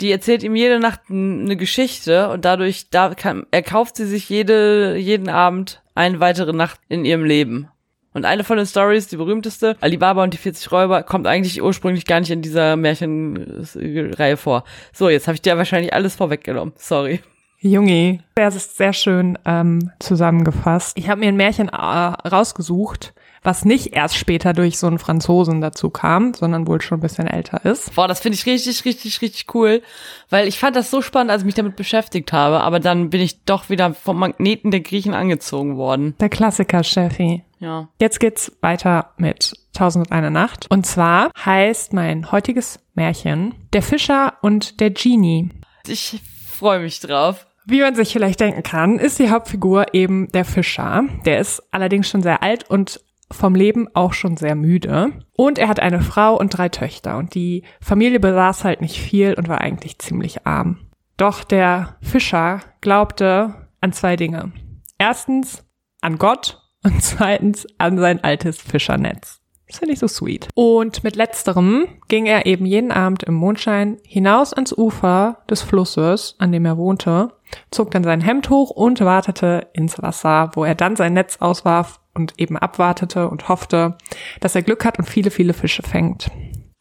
die 0.00 0.10
erzählt 0.10 0.42
ihm 0.42 0.56
jede 0.56 0.80
Nacht 0.80 1.00
eine 1.08 1.56
Geschichte 1.56 2.28
und 2.30 2.44
dadurch 2.44 2.90
da 2.90 3.14
kann, 3.14 3.46
erkauft 3.50 3.96
sie 3.96 4.06
sich 4.06 4.28
jede, 4.28 4.96
jeden 4.96 5.28
Abend 5.28 5.82
eine 5.94 6.20
weitere 6.20 6.52
Nacht 6.52 6.80
in 6.88 7.04
ihrem 7.04 7.24
Leben. 7.24 7.68
Und 8.12 8.24
eine 8.24 8.44
von 8.44 8.56
den 8.56 8.66
Stories, 8.66 9.08
die 9.08 9.16
berühmteste, 9.16 9.76
Alibaba 9.80 10.22
und 10.22 10.32
die 10.34 10.38
40 10.38 10.70
Räuber, 10.70 11.02
kommt 11.02 11.26
eigentlich 11.26 11.60
ursprünglich 11.60 12.06
gar 12.06 12.20
nicht 12.20 12.30
in 12.30 12.42
dieser 12.42 12.76
Märchenreihe 12.76 14.36
vor. 14.36 14.64
So, 14.92 15.08
jetzt 15.08 15.26
habe 15.26 15.34
ich 15.34 15.42
dir 15.42 15.56
wahrscheinlich 15.56 15.92
alles 15.92 16.14
vorweggenommen. 16.14 16.74
Sorry. 16.76 17.20
Junge, 17.58 18.20
das 18.36 18.54
ist 18.54 18.76
sehr 18.76 18.92
schön 18.92 19.38
ähm, 19.46 19.90
zusammengefasst. 19.98 20.96
Ich 20.98 21.08
habe 21.08 21.20
mir 21.20 21.28
ein 21.28 21.36
Märchen 21.36 21.70
äh, 21.70 21.74
rausgesucht, 21.74 23.14
was 23.44 23.64
nicht 23.64 23.94
erst 23.94 24.16
später 24.16 24.52
durch 24.52 24.78
so 24.78 24.86
einen 24.86 24.98
Franzosen 24.98 25.60
dazu 25.60 25.90
kam, 25.90 26.34
sondern 26.34 26.66
wohl 26.66 26.80
schon 26.80 26.98
ein 26.98 27.02
bisschen 27.02 27.26
älter 27.26 27.64
ist. 27.64 27.94
Boah, 27.94 28.08
das 28.08 28.20
finde 28.20 28.36
ich 28.36 28.46
richtig, 28.46 28.84
richtig, 28.84 29.20
richtig 29.20 29.54
cool, 29.54 29.82
weil 30.30 30.48
ich 30.48 30.58
fand 30.58 30.74
das 30.74 30.90
so 30.90 31.02
spannend, 31.02 31.30
als 31.30 31.42
ich 31.42 31.46
mich 31.46 31.54
damit 31.54 31.76
beschäftigt 31.76 32.32
habe, 32.32 32.60
aber 32.60 32.80
dann 32.80 33.10
bin 33.10 33.20
ich 33.20 33.44
doch 33.44 33.68
wieder 33.68 33.94
vom 33.94 34.18
Magneten 34.18 34.70
der 34.70 34.80
Griechen 34.80 35.14
angezogen 35.14 35.76
worden. 35.76 36.14
Der 36.18 36.30
Klassiker, 36.30 36.82
Steffi. 36.82 37.44
Ja. 37.60 37.88
Jetzt 38.00 38.18
geht's 38.18 38.52
weiter 38.60 39.12
mit 39.16 39.52
Tausend 39.74 40.06
und 40.06 40.12
eine 40.12 40.30
Nacht. 40.30 40.66
Und 40.70 40.86
zwar 40.86 41.30
heißt 41.44 41.92
mein 41.92 42.30
heutiges 42.32 42.80
Märchen 42.94 43.54
Der 43.72 43.82
Fischer 43.82 44.34
und 44.40 44.80
der 44.80 44.90
Genie. 44.90 45.50
Ich 45.86 46.20
freue 46.46 46.80
mich 46.80 47.00
drauf. 47.00 47.46
Wie 47.66 47.80
man 47.80 47.94
sich 47.94 48.12
vielleicht 48.12 48.40
denken 48.40 48.62
kann, 48.62 48.98
ist 48.98 49.18
die 49.18 49.30
Hauptfigur 49.30 49.94
eben 49.94 50.30
der 50.32 50.44
Fischer. 50.44 51.04
Der 51.24 51.38
ist 51.38 51.62
allerdings 51.70 52.08
schon 52.08 52.22
sehr 52.22 52.42
alt 52.42 52.68
und 52.68 53.00
vom 53.30 53.54
Leben 53.54 53.88
auch 53.94 54.12
schon 54.12 54.36
sehr 54.36 54.54
müde. 54.54 55.12
Und 55.36 55.58
er 55.58 55.68
hat 55.68 55.80
eine 55.80 56.00
Frau 56.00 56.38
und 56.38 56.50
drei 56.50 56.68
Töchter. 56.68 57.16
Und 57.16 57.34
die 57.34 57.64
Familie 57.80 58.20
besaß 58.20 58.64
halt 58.64 58.80
nicht 58.80 58.98
viel 58.98 59.34
und 59.34 59.48
war 59.48 59.60
eigentlich 59.60 59.98
ziemlich 59.98 60.46
arm. 60.46 60.78
Doch 61.16 61.44
der 61.44 61.96
Fischer 62.00 62.60
glaubte 62.80 63.68
an 63.80 63.92
zwei 63.92 64.16
Dinge. 64.16 64.52
Erstens 64.98 65.64
an 66.00 66.18
Gott 66.18 66.62
und 66.82 67.00
zweitens 67.02 67.66
an 67.78 67.98
sein 67.98 68.22
altes 68.22 68.60
Fischernetz. 68.60 69.40
Das 69.66 69.78
finde 69.78 69.94
ich 69.94 69.98
so 69.98 70.08
sweet. 70.08 70.48
Und 70.54 71.02
mit 71.04 71.16
letzterem 71.16 71.86
ging 72.08 72.26
er 72.26 72.46
eben 72.46 72.66
jeden 72.66 72.92
Abend 72.92 73.22
im 73.22 73.34
Mondschein 73.34 73.98
hinaus 74.04 74.52
ans 74.52 74.76
Ufer 74.76 75.38
des 75.48 75.62
Flusses, 75.62 76.36
an 76.38 76.52
dem 76.52 76.66
er 76.66 76.76
wohnte, 76.76 77.32
zog 77.70 77.90
dann 77.90 78.04
sein 78.04 78.20
Hemd 78.20 78.50
hoch 78.50 78.70
und 78.70 79.00
wartete 79.00 79.68
ins 79.72 80.00
Wasser, 80.02 80.50
wo 80.54 80.64
er 80.64 80.74
dann 80.74 80.96
sein 80.96 81.14
Netz 81.14 81.38
auswarf 81.40 82.00
und 82.14 82.34
eben 82.38 82.56
abwartete 82.56 83.28
und 83.28 83.48
hoffte, 83.48 83.96
dass 84.40 84.54
er 84.54 84.62
Glück 84.62 84.84
hat 84.84 84.98
und 84.98 85.08
viele, 85.08 85.30
viele 85.30 85.54
Fische 85.54 85.82
fängt. 85.82 86.30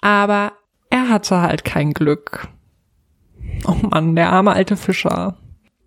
Aber 0.02 0.54
er 0.90 1.10
hatte 1.10 1.42
halt 1.42 1.64
kein 1.66 1.94
Glück. 1.94 2.48
Oh 3.66 3.78
Mann, 3.90 4.16
der 4.16 4.32
arme 4.32 4.54
alte 4.54 4.78
Fischer. 4.78 5.38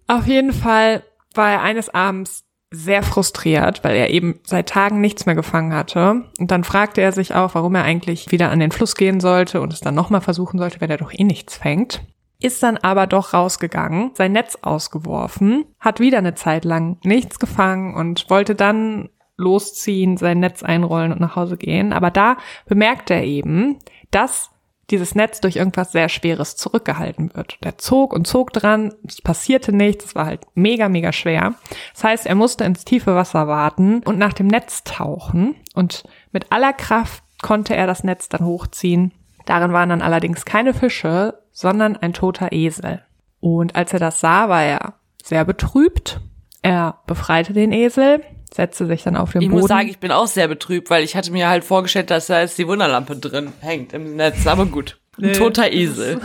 Auf 0.08 0.26
jeden 0.26 0.52
Fall 0.52 1.02
war 1.34 1.50
er 1.50 1.62
eines 1.62 1.92
Abends 1.92 2.44
sehr 2.70 3.02
frustriert, 3.02 3.84
weil 3.84 3.96
er 3.96 4.10
eben 4.10 4.40
seit 4.44 4.68
Tagen 4.68 5.00
nichts 5.00 5.26
mehr 5.26 5.34
gefangen 5.34 5.72
hatte. 5.72 6.24
Und 6.38 6.50
dann 6.50 6.64
fragte 6.64 7.00
er 7.00 7.12
sich 7.12 7.34
auch, 7.34 7.54
warum 7.54 7.74
er 7.74 7.84
eigentlich 7.84 8.32
wieder 8.32 8.50
an 8.50 8.60
den 8.60 8.72
Fluss 8.72 8.96
gehen 8.96 9.20
sollte 9.20 9.60
und 9.60 9.72
es 9.72 9.80
dann 9.80 9.94
nochmal 9.94 10.20
versuchen 10.20 10.58
sollte, 10.58 10.80
wenn 10.80 10.90
er 10.90 10.96
doch 10.96 11.12
eh 11.12 11.24
nichts 11.24 11.56
fängt. 11.56 12.02
Ist 12.38 12.62
dann 12.62 12.76
aber 12.76 13.06
doch 13.06 13.32
rausgegangen, 13.32 14.10
sein 14.14 14.32
Netz 14.32 14.58
ausgeworfen, 14.60 15.64
hat 15.80 16.00
wieder 16.00 16.18
eine 16.18 16.34
Zeit 16.34 16.64
lang 16.64 16.98
nichts 17.02 17.38
gefangen 17.38 17.94
und 17.94 18.28
wollte 18.28 18.54
dann 18.54 19.08
losziehen, 19.36 20.16
sein 20.16 20.40
Netz 20.40 20.62
einrollen 20.62 21.12
und 21.12 21.20
nach 21.20 21.36
Hause 21.36 21.56
gehen. 21.56 21.92
Aber 21.92 22.10
da 22.10 22.36
bemerkte 22.66 23.14
er 23.14 23.24
eben, 23.24 23.78
dass 24.10 24.50
dieses 24.90 25.14
Netz 25.14 25.40
durch 25.40 25.56
irgendwas 25.56 25.92
sehr 25.92 26.08
Schweres 26.08 26.56
zurückgehalten 26.56 27.34
wird. 27.34 27.58
Der 27.64 27.76
zog 27.78 28.12
und 28.12 28.26
zog 28.26 28.52
dran, 28.52 28.94
es 29.06 29.20
passierte 29.20 29.72
nichts, 29.72 30.04
es 30.06 30.14
war 30.14 30.26
halt 30.26 30.46
mega, 30.54 30.88
mega 30.88 31.12
schwer. 31.12 31.54
Das 31.92 32.04
heißt, 32.04 32.26
er 32.26 32.36
musste 32.36 32.64
ins 32.64 32.84
tiefe 32.84 33.14
Wasser 33.14 33.48
warten 33.48 34.02
und 34.04 34.18
nach 34.18 34.32
dem 34.32 34.46
Netz 34.46 34.84
tauchen 34.84 35.56
und 35.74 36.04
mit 36.30 36.52
aller 36.52 36.72
Kraft 36.72 37.24
konnte 37.42 37.74
er 37.74 37.86
das 37.86 38.04
Netz 38.04 38.28
dann 38.28 38.44
hochziehen. 38.44 39.12
Darin 39.44 39.72
waren 39.72 39.88
dann 39.88 40.02
allerdings 40.02 40.44
keine 40.44 40.72
Fische, 40.72 41.40
sondern 41.52 41.96
ein 41.96 42.12
toter 42.12 42.52
Esel. 42.52 43.02
Und 43.40 43.76
als 43.76 43.92
er 43.92 44.00
das 44.00 44.20
sah, 44.20 44.48
war 44.48 44.62
er 44.62 44.94
sehr 45.22 45.44
betrübt. 45.44 46.20
Er 46.62 46.98
befreite 47.06 47.52
den 47.52 47.72
Esel, 47.72 48.22
setzte 48.52 48.86
sich 48.86 49.02
dann 49.02 49.16
auf 49.16 49.32
den 49.32 49.42
Ich 49.42 49.48
Boden. 49.48 49.60
muss 49.60 49.68
sagen, 49.68 49.88
ich 49.88 49.98
bin 49.98 50.12
auch 50.12 50.26
sehr 50.26 50.48
betrübt, 50.48 50.88
weil 50.90 51.04
ich 51.04 51.16
hatte 51.16 51.30
mir 51.32 51.48
halt 51.48 51.64
vorgestellt, 51.64 52.10
dass 52.10 52.26
da 52.26 52.40
jetzt 52.40 52.58
die 52.58 52.66
Wunderlampe 52.68 53.16
drin 53.16 53.52
hängt 53.60 53.92
im 53.92 54.16
Netz. 54.16 54.46
Aber 54.46 54.66
gut. 54.66 54.98
Ein 55.18 55.26
Nee. 55.26 55.32
toter 55.32 55.72
Esel. 55.72 56.20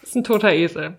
Das 0.00 0.10
ist 0.10 0.16
ein 0.16 0.24
toter 0.24 0.52
Esel. 0.52 0.98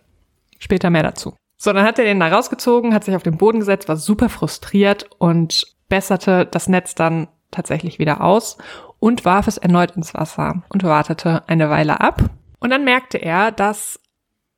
Später 0.60 0.90
mehr 0.90 1.04
dazu. 1.04 1.36
So, 1.58 1.72
dann 1.74 1.86
hat 1.86 2.00
er 2.00 2.06
den 2.06 2.20
da 2.20 2.28
rausgezogen, 2.28 2.94
hat 2.94 3.04
sich 3.06 3.16
auf 3.16 3.24
den 3.24 3.38
Boden 3.38 3.60
gesetzt, 3.60 3.88
war 3.88 3.96
super 3.98 4.30
frustriert 4.30 5.08
und 5.20 5.66
besserte 5.88 6.46
das 6.46 6.68
Netz 6.68 6.96
dann 6.96 7.28
tatsächlich 7.52 8.00
wieder 8.00 8.22
aus 8.22 8.58
und 9.00 9.24
warf 9.26 9.48
es 9.48 9.58
erneut 9.58 9.92
ins 9.96 10.14
Wasser 10.14 10.64
und 10.70 10.84
wartete 10.84 11.48
eine 11.48 11.70
Weile 11.70 12.02
ab. 12.02 12.24
Und 12.60 12.72
dann 12.72 12.84
merkte 12.84 13.18
er, 13.18 13.52
dass 13.52 14.00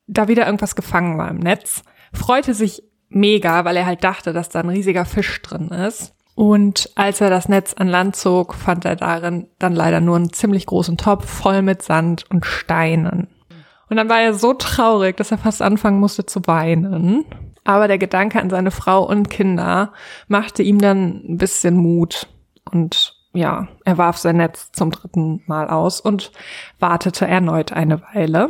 da 0.08 0.28
wieder 0.28 0.46
irgendwas 0.46 0.76
gefangen 0.76 1.18
war 1.18 1.30
im 1.30 1.38
Netz, 1.38 1.84
freute 2.14 2.54
sich 2.54 2.84
mega, 3.10 3.66
weil 3.66 3.78
er 3.78 3.86
halt 3.86 4.04
dachte, 4.04 4.34
dass 4.34 4.50
da 4.50 4.60
ein 4.60 4.70
riesiger 4.70 5.06
Fisch 5.06 5.42
drin 5.42 5.70
ist. 5.70 6.14
Und 6.36 6.92
als 6.96 7.20
er 7.20 7.32
das 7.32 7.50
Netz 7.50 7.74
an 7.74 7.88
Land 7.88 8.16
zog, 8.16 8.54
fand 8.54 8.86
er 8.86 8.96
darin 8.96 9.48
dann 9.58 9.74
leider 9.74 10.02
nur 10.02 10.18
einen 10.18 10.32
ziemlich 10.32 10.68
großen 10.68 10.98
Topf 10.98 11.28
voll 11.28 11.64
mit 11.64 11.82
Sand 11.82 12.30
und 12.30 12.46
Steinen. 12.46 13.28
Und 13.90 13.98
dann 13.98 14.10
war 14.10 14.22
er 14.22 14.34
so 14.34 14.54
traurig, 14.54 15.18
dass 15.18 15.32
er 15.32 15.38
fast 15.38 15.62
anfangen 15.62 16.00
musste 16.00 16.26
zu 16.26 16.42
weinen. 16.46 17.26
Aber 17.64 17.88
der 17.88 17.98
Gedanke 17.98 18.40
an 18.40 18.50
seine 18.50 18.72
Frau 18.72 19.04
und 19.04 19.30
Kinder 19.30 19.94
machte 20.28 20.62
ihm 20.62 20.80
dann 20.80 21.24
ein 21.28 21.38
bisschen 21.38 21.76
Mut. 21.76 22.28
Und 22.72 23.16
ja, 23.34 23.68
er 23.84 23.98
warf 23.98 24.18
sein 24.18 24.38
Netz 24.38 24.72
zum 24.72 24.92
dritten 24.92 25.42
Mal 25.48 25.68
aus 25.68 26.00
und 26.00 26.32
wartete 26.80 27.26
erneut 27.26 27.72
eine 27.72 28.02
Weile. 28.14 28.50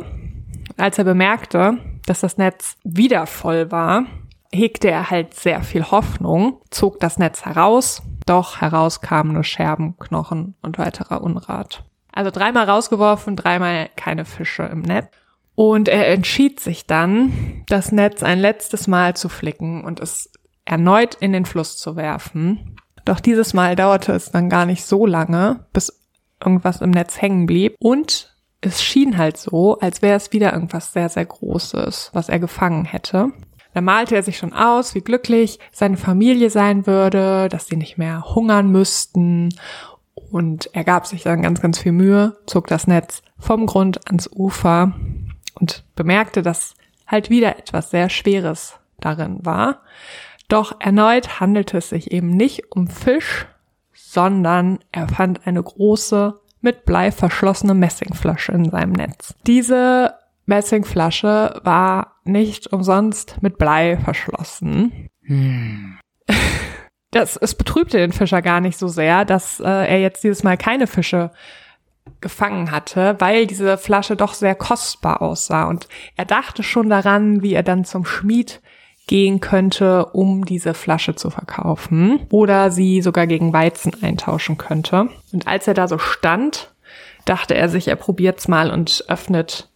Als 0.76 0.98
er 0.98 1.04
bemerkte, 1.04 1.78
dass 2.06 2.20
das 2.20 2.36
Netz 2.36 2.76
wieder 2.84 3.26
voll 3.26 3.70
war, 3.70 4.04
hegte 4.52 4.90
er 4.90 5.10
halt 5.10 5.34
sehr 5.34 5.62
viel 5.62 5.90
Hoffnung, 5.90 6.60
zog 6.70 7.00
das 7.00 7.18
Netz 7.18 7.44
heraus, 7.44 8.02
doch 8.26 8.60
heraus 8.60 9.00
kamen 9.00 9.32
nur 9.32 9.44
Scherben, 9.44 9.96
Knochen 9.98 10.54
und 10.62 10.78
weiterer 10.78 11.22
Unrat. 11.22 11.84
Also 12.12 12.30
dreimal 12.30 12.68
rausgeworfen, 12.68 13.36
dreimal 13.36 13.90
keine 13.96 14.24
Fische 14.24 14.64
im 14.64 14.82
Netz. 14.82 15.08
Und 15.54 15.88
er 15.88 16.08
entschied 16.08 16.60
sich 16.60 16.86
dann, 16.86 17.64
das 17.66 17.90
Netz 17.90 18.22
ein 18.22 18.38
letztes 18.38 18.86
Mal 18.86 19.16
zu 19.16 19.28
flicken 19.28 19.84
und 19.84 20.00
es 20.00 20.30
erneut 20.64 21.14
in 21.16 21.32
den 21.32 21.46
Fluss 21.46 21.76
zu 21.76 21.96
werfen. 21.96 22.76
Doch 23.04 23.20
dieses 23.20 23.54
Mal 23.54 23.74
dauerte 23.74 24.12
es 24.12 24.30
dann 24.30 24.50
gar 24.50 24.66
nicht 24.66 24.84
so 24.84 25.06
lange, 25.06 25.66
bis 25.72 26.00
irgendwas 26.40 26.80
im 26.80 26.90
Netz 26.90 27.20
hängen 27.20 27.46
blieb. 27.46 27.74
Und 27.80 28.36
es 28.60 28.82
schien 28.82 29.18
halt 29.18 29.36
so, 29.36 29.78
als 29.78 30.02
wäre 30.02 30.16
es 30.16 30.32
wieder 30.32 30.52
irgendwas 30.52 30.92
sehr, 30.92 31.08
sehr 31.08 31.24
Großes, 31.24 32.10
was 32.12 32.28
er 32.28 32.38
gefangen 32.38 32.84
hätte. 32.84 33.32
Da 33.78 33.82
malte 33.82 34.16
er 34.16 34.24
sich 34.24 34.38
schon 34.38 34.54
aus, 34.54 34.96
wie 34.96 35.02
glücklich 35.02 35.60
seine 35.70 35.96
Familie 35.96 36.50
sein 36.50 36.88
würde, 36.88 37.48
dass 37.48 37.68
sie 37.68 37.76
nicht 37.76 37.96
mehr 37.96 38.34
hungern 38.34 38.72
müssten. 38.72 39.54
Und 40.32 40.68
er 40.72 40.82
gab 40.82 41.06
sich 41.06 41.22
dann 41.22 41.42
ganz, 41.42 41.60
ganz 41.60 41.78
viel 41.78 41.92
Mühe, 41.92 42.36
zog 42.46 42.66
das 42.66 42.88
Netz 42.88 43.22
vom 43.38 43.66
Grund 43.66 44.04
ans 44.08 44.28
Ufer 44.32 44.94
und 45.54 45.84
bemerkte, 45.94 46.42
dass 46.42 46.74
halt 47.06 47.30
wieder 47.30 47.56
etwas 47.56 47.92
sehr 47.92 48.08
Schweres 48.08 48.80
darin 48.98 49.46
war. 49.46 49.82
Doch 50.48 50.80
erneut 50.80 51.38
handelte 51.38 51.78
es 51.78 51.90
sich 51.90 52.10
eben 52.10 52.30
nicht 52.30 52.72
um 52.72 52.88
Fisch, 52.88 53.46
sondern 53.94 54.80
er 54.90 55.06
fand 55.06 55.46
eine 55.46 55.62
große, 55.62 56.34
mit 56.62 56.84
Blei 56.84 57.12
verschlossene 57.12 57.74
Messingflasche 57.74 58.50
in 58.50 58.70
seinem 58.70 58.90
Netz. 58.90 59.36
Diese 59.46 60.14
Messingflasche 60.46 61.60
war 61.62 62.17
nicht 62.28 62.72
umsonst 62.72 63.36
mit 63.40 63.58
Blei 63.58 63.96
verschlossen. 63.96 65.08
Hm. 65.22 65.98
Das, 67.10 67.36
es 67.36 67.54
betrübte 67.54 67.96
den 67.96 68.12
Fischer 68.12 68.42
gar 68.42 68.60
nicht 68.60 68.78
so 68.78 68.86
sehr, 68.86 69.24
dass 69.24 69.60
äh, 69.60 69.64
er 69.64 70.00
jetzt 70.00 70.22
dieses 70.24 70.42
Mal 70.42 70.58
keine 70.58 70.86
Fische 70.86 71.30
gefangen 72.20 72.70
hatte, 72.70 73.16
weil 73.18 73.46
diese 73.46 73.78
Flasche 73.78 74.16
doch 74.16 74.34
sehr 74.34 74.54
kostbar 74.54 75.22
aussah. 75.22 75.64
Und 75.64 75.88
er 76.16 76.24
dachte 76.24 76.62
schon 76.62 76.90
daran, 76.90 77.42
wie 77.42 77.54
er 77.54 77.62
dann 77.62 77.84
zum 77.84 78.04
Schmied 78.04 78.60
gehen 79.06 79.40
könnte, 79.40 80.06
um 80.06 80.44
diese 80.44 80.74
Flasche 80.74 81.14
zu 81.14 81.30
verkaufen 81.30 82.26
oder 82.30 82.70
sie 82.70 83.00
sogar 83.00 83.26
gegen 83.26 83.54
Weizen 83.54 83.92
eintauschen 84.02 84.58
könnte. 84.58 85.08
Und 85.32 85.46
als 85.46 85.66
er 85.66 85.74
da 85.74 85.88
so 85.88 85.98
stand, 85.98 86.74
dachte 87.24 87.54
er 87.54 87.68
sich, 87.70 87.88
er 87.88 87.96
probiert's 87.96 88.48
mal 88.48 88.70
und 88.70 89.04
öffnet 89.08 89.70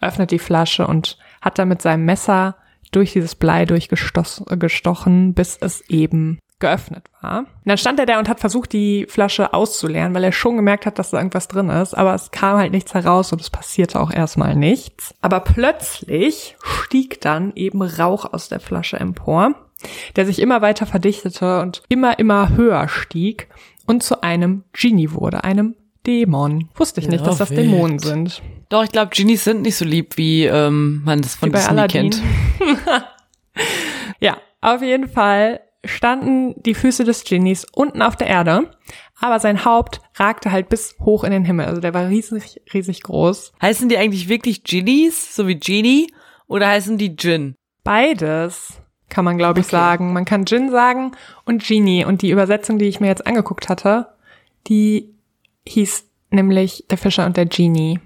öffnet 0.00 0.30
die 0.30 0.38
Flasche 0.38 0.86
und 0.86 1.18
hat 1.40 1.58
dann 1.58 1.68
mit 1.68 1.82
seinem 1.82 2.04
Messer 2.04 2.56
durch 2.92 3.12
dieses 3.12 3.34
Blei 3.34 3.64
durchgestochen, 3.64 5.34
bis 5.34 5.58
es 5.60 5.82
eben 5.88 6.38
geöffnet 6.58 7.04
war. 7.20 7.40
Und 7.40 7.46
dann 7.64 7.78
stand 7.78 8.00
er 8.00 8.06
da 8.06 8.18
und 8.18 8.28
hat 8.28 8.40
versucht, 8.40 8.72
die 8.72 9.06
Flasche 9.08 9.54
auszuleeren, 9.54 10.14
weil 10.14 10.24
er 10.24 10.32
schon 10.32 10.56
gemerkt 10.56 10.86
hat, 10.86 10.98
dass 10.98 11.10
da 11.10 11.18
irgendwas 11.18 11.48
drin 11.48 11.68
ist, 11.68 11.94
aber 11.94 12.14
es 12.14 12.30
kam 12.30 12.56
halt 12.58 12.72
nichts 12.72 12.94
heraus 12.94 13.32
und 13.32 13.40
es 13.40 13.50
passierte 13.50 14.00
auch 14.00 14.10
erstmal 14.10 14.56
nichts. 14.56 15.14
Aber 15.20 15.40
plötzlich 15.40 16.56
stieg 16.62 17.20
dann 17.20 17.52
eben 17.54 17.82
Rauch 17.82 18.32
aus 18.32 18.48
der 18.48 18.60
Flasche 18.60 18.98
empor, 18.98 19.54
der 20.16 20.26
sich 20.26 20.40
immer 20.40 20.60
weiter 20.60 20.86
verdichtete 20.86 21.60
und 21.60 21.82
immer, 21.88 22.18
immer 22.18 22.56
höher 22.56 22.88
stieg 22.88 23.48
und 23.86 24.02
zu 24.02 24.22
einem 24.22 24.64
Genie 24.72 25.12
wurde, 25.12 25.44
einem 25.44 25.76
Dämon. 26.06 26.70
Wusste 26.74 27.00
ich 27.00 27.08
nicht, 27.08 27.20
ja, 27.20 27.26
dass 27.26 27.38
das 27.38 27.50
wild. 27.50 27.60
Dämonen 27.60 27.98
sind. 27.98 28.42
Doch, 28.68 28.84
ich 28.84 28.92
glaube, 28.92 29.10
Genies 29.14 29.44
sind 29.44 29.62
nicht 29.62 29.76
so 29.76 29.84
lieb, 29.84 30.16
wie 30.16 30.44
ähm, 30.44 31.02
man 31.04 31.22
das 31.22 31.34
von 31.34 31.48
wie 31.48 31.52
Disney 31.54 31.70
Aladdin. 31.70 32.10
kennt. 32.10 32.22
ja, 34.20 34.36
auf 34.60 34.82
jeden 34.82 35.08
Fall 35.08 35.60
standen 35.84 36.60
die 36.62 36.74
Füße 36.74 37.04
des 37.04 37.24
Genies 37.24 37.66
unten 37.72 38.02
auf 38.02 38.16
der 38.16 38.26
Erde, 38.26 38.70
aber 39.20 39.40
sein 39.40 39.64
Haupt 39.64 40.00
ragte 40.16 40.52
halt 40.52 40.68
bis 40.68 40.96
hoch 41.00 41.24
in 41.24 41.30
den 41.30 41.44
Himmel. 41.44 41.66
Also 41.66 41.80
der 41.80 41.94
war 41.94 42.08
riesig, 42.08 42.60
riesig 42.72 43.02
groß. 43.02 43.52
Heißen 43.62 43.88
die 43.88 43.96
eigentlich 43.96 44.28
wirklich 44.28 44.64
Genies, 44.64 45.34
so 45.34 45.46
wie 45.46 45.56
Genie, 45.56 46.12
oder 46.46 46.68
heißen 46.68 46.98
die 46.98 47.16
Jin? 47.18 47.54
Beides 47.84 48.80
kann 49.08 49.24
man, 49.24 49.38
glaube 49.38 49.60
ich, 49.60 49.66
okay. 49.66 49.76
sagen. 49.76 50.12
Man 50.12 50.24
kann 50.24 50.44
Jin 50.44 50.70
sagen 50.70 51.12
und 51.44 51.66
Genie. 51.66 52.04
Und 52.04 52.22
die 52.22 52.30
Übersetzung, 52.30 52.78
die 52.78 52.86
ich 52.86 53.00
mir 53.00 53.06
jetzt 53.06 53.26
angeguckt 53.26 53.68
hatte, 53.68 54.08
die 54.66 55.14
hieß 55.66 56.04
nämlich 56.30 56.84
Der 56.90 56.98
Fischer 56.98 57.26
und 57.26 57.36
der 57.36 57.46
Genie. 57.46 58.00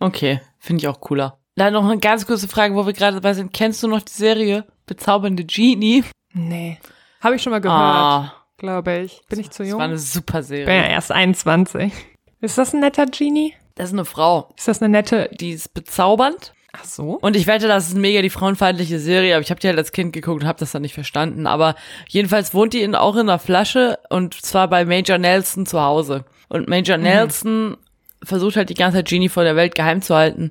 Okay, 0.00 0.40
finde 0.58 0.80
ich 0.80 0.88
auch 0.88 1.00
cooler. 1.00 1.38
Dann 1.56 1.74
noch 1.74 1.84
eine 1.84 1.98
ganz 1.98 2.26
kurze 2.26 2.48
Frage, 2.48 2.74
wo 2.74 2.86
wir 2.86 2.92
gerade 2.92 3.16
dabei 3.16 3.34
sind. 3.34 3.52
Kennst 3.52 3.82
du 3.82 3.88
noch 3.88 4.00
die 4.00 4.12
Serie 4.12 4.64
Bezaubernde 4.86 5.44
Genie? 5.44 6.04
Nee. 6.32 6.78
Habe 7.20 7.36
ich 7.36 7.42
schon 7.42 7.50
mal 7.50 7.60
gehört, 7.60 7.78
ah. 7.78 8.32
glaube 8.56 8.98
ich. 9.00 9.20
Bin 9.28 9.40
ich 9.40 9.50
zu 9.50 9.62
jung? 9.62 9.72
Das 9.72 9.78
war 9.78 9.84
eine 9.84 9.98
super 9.98 10.42
Serie. 10.42 10.64
Bin 10.64 10.74
ja 10.74 10.88
erst 10.88 11.12
21. 11.12 11.92
Ist 12.40 12.56
das 12.56 12.72
ein 12.72 12.80
netter 12.80 13.06
Genie? 13.06 13.54
Das 13.74 13.88
ist 13.88 13.92
eine 13.92 14.06
Frau. 14.06 14.48
Ist 14.56 14.68
das 14.68 14.80
eine 14.80 14.88
nette? 14.88 15.28
Die 15.38 15.50
ist 15.50 15.74
bezaubernd. 15.74 16.54
Ach 16.72 16.84
so. 16.84 17.18
Und 17.20 17.36
ich 17.36 17.46
wette, 17.46 17.66
das 17.68 17.88
ist 17.88 17.96
mega 17.96 18.22
die 18.22 18.30
frauenfeindliche 18.30 18.98
Serie, 18.98 19.34
aber 19.34 19.42
ich 19.42 19.50
habe 19.50 19.60
die 19.60 19.66
halt 19.66 19.78
als 19.78 19.92
Kind 19.92 20.12
geguckt 20.12 20.42
und 20.42 20.48
habe 20.48 20.60
das 20.60 20.72
dann 20.72 20.82
nicht 20.82 20.94
verstanden. 20.94 21.46
Aber 21.46 21.74
jedenfalls 22.08 22.54
wohnt 22.54 22.72
die 22.72 22.82
in, 22.82 22.94
auch 22.94 23.16
in 23.16 23.28
einer 23.28 23.38
Flasche 23.38 23.98
und 24.08 24.34
zwar 24.34 24.68
bei 24.68 24.84
Major 24.84 25.18
Nelson 25.18 25.66
zu 25.66 25.80
Hause. 25.80 26.24
Und 26.48 26.68
Major 26.68 26.96
mhm. 26.96 27.02
Nelson 27.02 27.76
versucht 28.22 28.56
halt 28.56 28.70
die 28.70 28.74
ganze 28.74 28.98
Zeit 28.98 29.08
Genie 29.08 29.28
vor 29.28 29.44
der 29.44 29.56
Welt 29.56 29.74
geheim 29.74 30.02
zu 30.02 30.14
halten, 30.14 30.50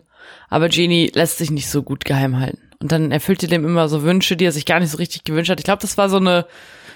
aber 0.49 0.69
Genie 0.69 1.11
lässt 1.13 1.38
sich 1.38 1.51
nicht 1.51 1.69
so 1.69 1.83
gut 1.83 2.05
geheim 2.05 2.39
halten. 2.39 2.59
Und 2.81 2.91
dann 2.91 3.11
erfüllt 3.11 3.43
er 3.43 3.49
dem 3.49 3.65
immer 3.65 3.89
so 3.89 4.03
Wünsche, 4.03 4.38
die 4.38 4.45
er 4.45 4.51
sich 4.51 4.65
gar 4.65 4.79
nicht 4.79 4.91
so 4.91 4.97
richtig 4.97 5.25
gewünscht 5.25 5.51
hat. 5.51 5.59
Ich 5.59 5.65
glaube, 5.65 5.81
das 5.81 5.97
war 5.97 6.09
so 6.09 6.17
eine 6.17 6.45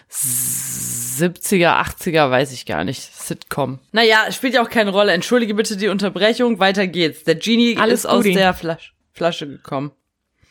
70er, 0.09 1.81
80er, 1.81 2.29
weiß 2.29 2.53
ich 2.53 2.65
gar 2.65 2.83
nicht, 2.83 3.01
Sitcom. 3.01 3.79
Naja, 3.91 4.31
spielt 4.31 4.53
ja 4.53 4.63
auch 4.63 4.69
keine 4.69 4.91
Rolle. 4.91 5.11
Entschuldige 5.11 5.53
bitte 5.55 5.75
die 5.75 5.89
Unterbrechung, 5.89 6.59
weiter 6.59 6.87
geht's. 6.87 7.23
Der 7.23 7.35
Genie 7.35 7.77
Alles 7.77 8.01
ist 8.01 8.05
aus 8.05 8.23
der 8.23 8.53
Flas 8.53 8.79
Flasche 9.11 9.47
gekommen. 9.47 9.91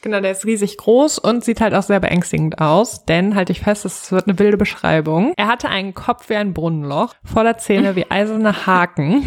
Genau, 0.03 0.21
der 0.21 0.33
ist 0.33 0.45
riesig 0.45 0.77
groß 0.79 1.19
und 1.19 1.45
sieht 1.45 1.61
halt 1.61 1.75
auch 1.75 1.83
sehr 1.83 2.01
beängstigend 2.01 2.61
aus, 2.61 3.05
denn 3.05 3.35
halte 3.37 3.53
ich 3.53 3.61
fest, 3.61 3.85
es 3.85 4.11
wird 4.11 4.27
eine 4.27 4.39
wilde 4.39 4.57
Beschreibung. 4.57 5.33
Er 5.37 5.47
hatte 5.47 5.69
einen 5.69 5.95
Kopf 5.95 6.29
wie 6.29 6.35
ein 6.35 6.55
Brunnenloch, 6.55 7.15
voller 7.25 7.57
Zähne 7.59 7.95
wie 7.95 8.11
eiserne 8.11 8.67
Haken. 8.67 9.25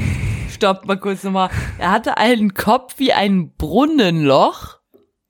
Stopp 0.55 0.85
mal 0.85 0.97
kurz 0.97 1.23
nochmal. 1.25 1.49
Er 1.79 1.91
hatte 1.91 2.17
einen 2.17 2.53
Kopf 2.53 2.93
wie 2.97 3.11
ein 3.11 3.51
Brunnenloch? 3.57 4.79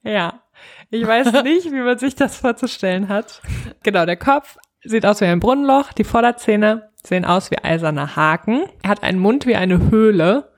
Ja. 0.03 0.44
Ich 0.91 1.05
weiß 1.05 1.32
nicht, 1.44 1.72
wie 1.72 1.82
man 1.82 1.98
sich 1.98 2.13
das 2.13 2.38
vorzustellen 2.38 3.10
hat. 3.10 3.41
Genau, 3.82 4.05
der 4.05 4.17
Kopf 4.17 4.58
sieht 4.84 5.03
aus 5.03 5.22
wie 5.22 5.25
ein 5.25 5.39
Brunnenloch, 5.39 5.94
die 5.94 6.03
Vorderzähne 6.03 6.91
sehen 7.03 7.25
aus 7.25 7.50
wie 7.50 7.58
eiserne 7.58 8.15
Haken. 8.15 8.65
Er 8.84 8.91
hat 8.91 9.01
einen 9.01 9.17
Mund 9.17 9.48
wie 9.48 9.55
eine 9.55 9.89
Höhle, 9.89 10.51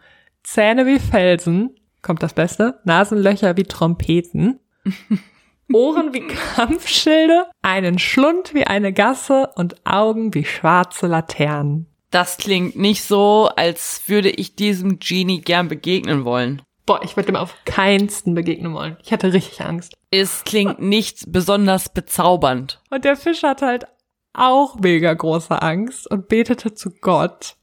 Zähne 0.43 0.85
wie 0.85 0.99
Felsen, 0.99 1.75
kommt 2.01 2.21
das 2.21 2.33
Beste, 2.33 2.81
Nasenlöcher 2.83 3.55
wie 3.55 3.63
Trompeten. 3.63 4.59
Ohren 5.73 6.13
wie 6.13 6.27
Kampfschilde, 6.27 7.45
einen 7.61 7.99
Schlund 7.99 8.53
wie 8.53 8.67
eine 8.67 8.91
Gasse 8.91 9.49
und 9.55 9.75
Augen 9.85 10.33
wie 10.33 10.43
schwarze 10.43 11.07
Laternen. 11.07 11.87
Das 12.17 12.37
klingt 12.37 12.75
nicht 12.75 13.03
so, 13.03 13.47
als 13.57 14.01
würde 14.07 14.31
ich 14.31 14.55
diesem 14.55 14.97
Genie 14.97 15.39
gern 15.39 15.67
begegnen 15.67 16.25
wollen. 16.25 16.63
Boah, 16.87 17.03
ich 17.03 17.15
würde 17.15 17.29
ihm 17.29 17.35
auf 17.35 17.53
keinsten 17.65 18.33
begegnen 18.33 18.73
wollen. 18.73 18.97
Ich 19.03 19.11
hatte 19.13 19.33
richtig 19.33 19.61
Angst. 19.61 19.93
Es 20.09 20.43
klingt 20.43 20.79
nicht 20.79 21.31
besonders 21.31 21.89
bezaubernd. 21.89 22.81
Und 22.89 23.05
der 23.05 23.17
Fisch 23.17 23.43
hat 23.43 23.61
halt 23.61 23.85
auch 24.33 24.79
mega 24.79 25.13
große 25.13 25.61
Angst 25.61 26.09
und 26.09 26.27
betete 26.27 26.73
zu 26.73 26.89
Gott. 27.01 27.55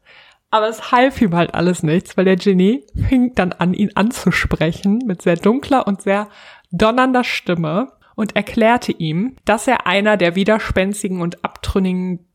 Aber 0.52 0.68
es 0.68 0.92
half 0.92 1.20
ihm 1.20 1.34
halt 1.34 1.52
alles 1.52 1.82
nichts, 1.82 2.16
weil 2.16 2.26
der 2.26 2.36
Genie 2.36 2.86
fing 3.08 3.34
dann 3.34 3.50
an, 3.54 3.74
ihn 3.74 3.90
anzusprechen 3.96 5.02
mit 5.04 5.20
sehr 5.22 5.34
dunkler 5.34 5.88
und 5.88 6.02
sehr 6.02 6.28
donnernder 6.70 7.24
Stimme 7.24 7.88
und 8.14 8.36
erklärte 8.36 8.92
ihm, 8.92 9.34
dass 9.46 9.66
er 9.66 9.88
einer 9.88 10.16
der 10.16 10.36
widerspenstigen 10.36 11.22
und 11.22 11.44
abtrünnigen 11.44 12.28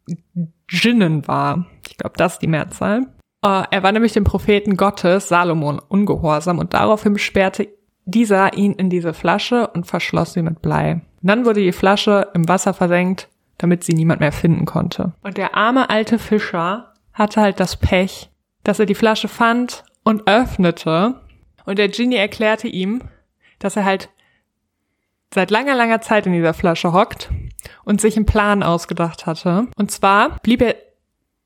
Djinnen 0.72 1.28
war. 1.28 1.66
Ich 1.88 1.98
glaube, 1.98 2.18
das 2.18 2.34
ist 2.34 2.42
die 2.42 2.48
Mehrzahl. 2.48 3.08
Äh, 3.44 3.64
er 3.72 3.84
war 3.84 3.92
nämlich 3.92 4.14
dem 4.14 4.24
Propheten 4.24 4.78
Gottes 4.78 5.30
Salomon 5.30 5.80
ungehorsam 5.80 6.60
und 6.60 6.74
daraufhin 6.74 7.18
sperrte 7.18 7.68
dieser 8.06 8.54
ihn 8.58 8.74
in 8.74 8.90
diese 8.90 9.14
Flasche 9.14 9.68
und 9.68 9.86
verschloss 9.86 10.34
sie 10.34 10.42
mit 10.42 10.62
Blei. 10.62 11.02
dann 11.22 11.46
wurde 11.46 11.62
die 11.62 11.74
Flasche 11.74 12.30
im 12.34 12.48
Wasser 12.48 12.74
versenkt, 12.74 13.28
damit 13.58 13.84
sie 13.84 13.94
niemand 13.94 14.20
mehr 14.22 14.32
finden 14.32 14.66
konnte. 14.66 15.14
Und 15.22 15.38
der 15.38 15.56
arme 15.56 15.90
alte 15.90 16.18
Fischer 16.18 16.94
hatte 17.14 17.42
halt 17.42 17.60
das 17.60 17.76
Pech, 17.76 18.30
dass 18.64 18.80
er 18.80 18.86
die 18.86 18.96
Flasche 18.96 19.28
fand 19.28 19.84
und 20.04 20.28
öffnete. 20.28 21.16
Und 21.66 21.78
der 21.78 21.90
Genie 21.90 22.16
erklärte 22.16 22.68
ihm, 22.68 23.02
dass 23.60 23.76
er 23.76 23.86
halt 23.86 24.10
seit 25.34 25.52
langer, 25.52 25.76
langer 25.76 26.02
Zeit 26.02 26.26
in 26.26 26.34
dieser 26.34 26.54
Flasche 26.54 26.94
hockt 26.94 27.30
und 27.84 28.02
sich 28.02 28.16
einen 28.16 28.26
Plan 28.26 28.64
ausgedacht 28.64 29.26
hatte. 29.26 29.68
Und 29.76 29.92
zwar 29.92 30.40
blieb 30.40 30.62
er 30.62 30.76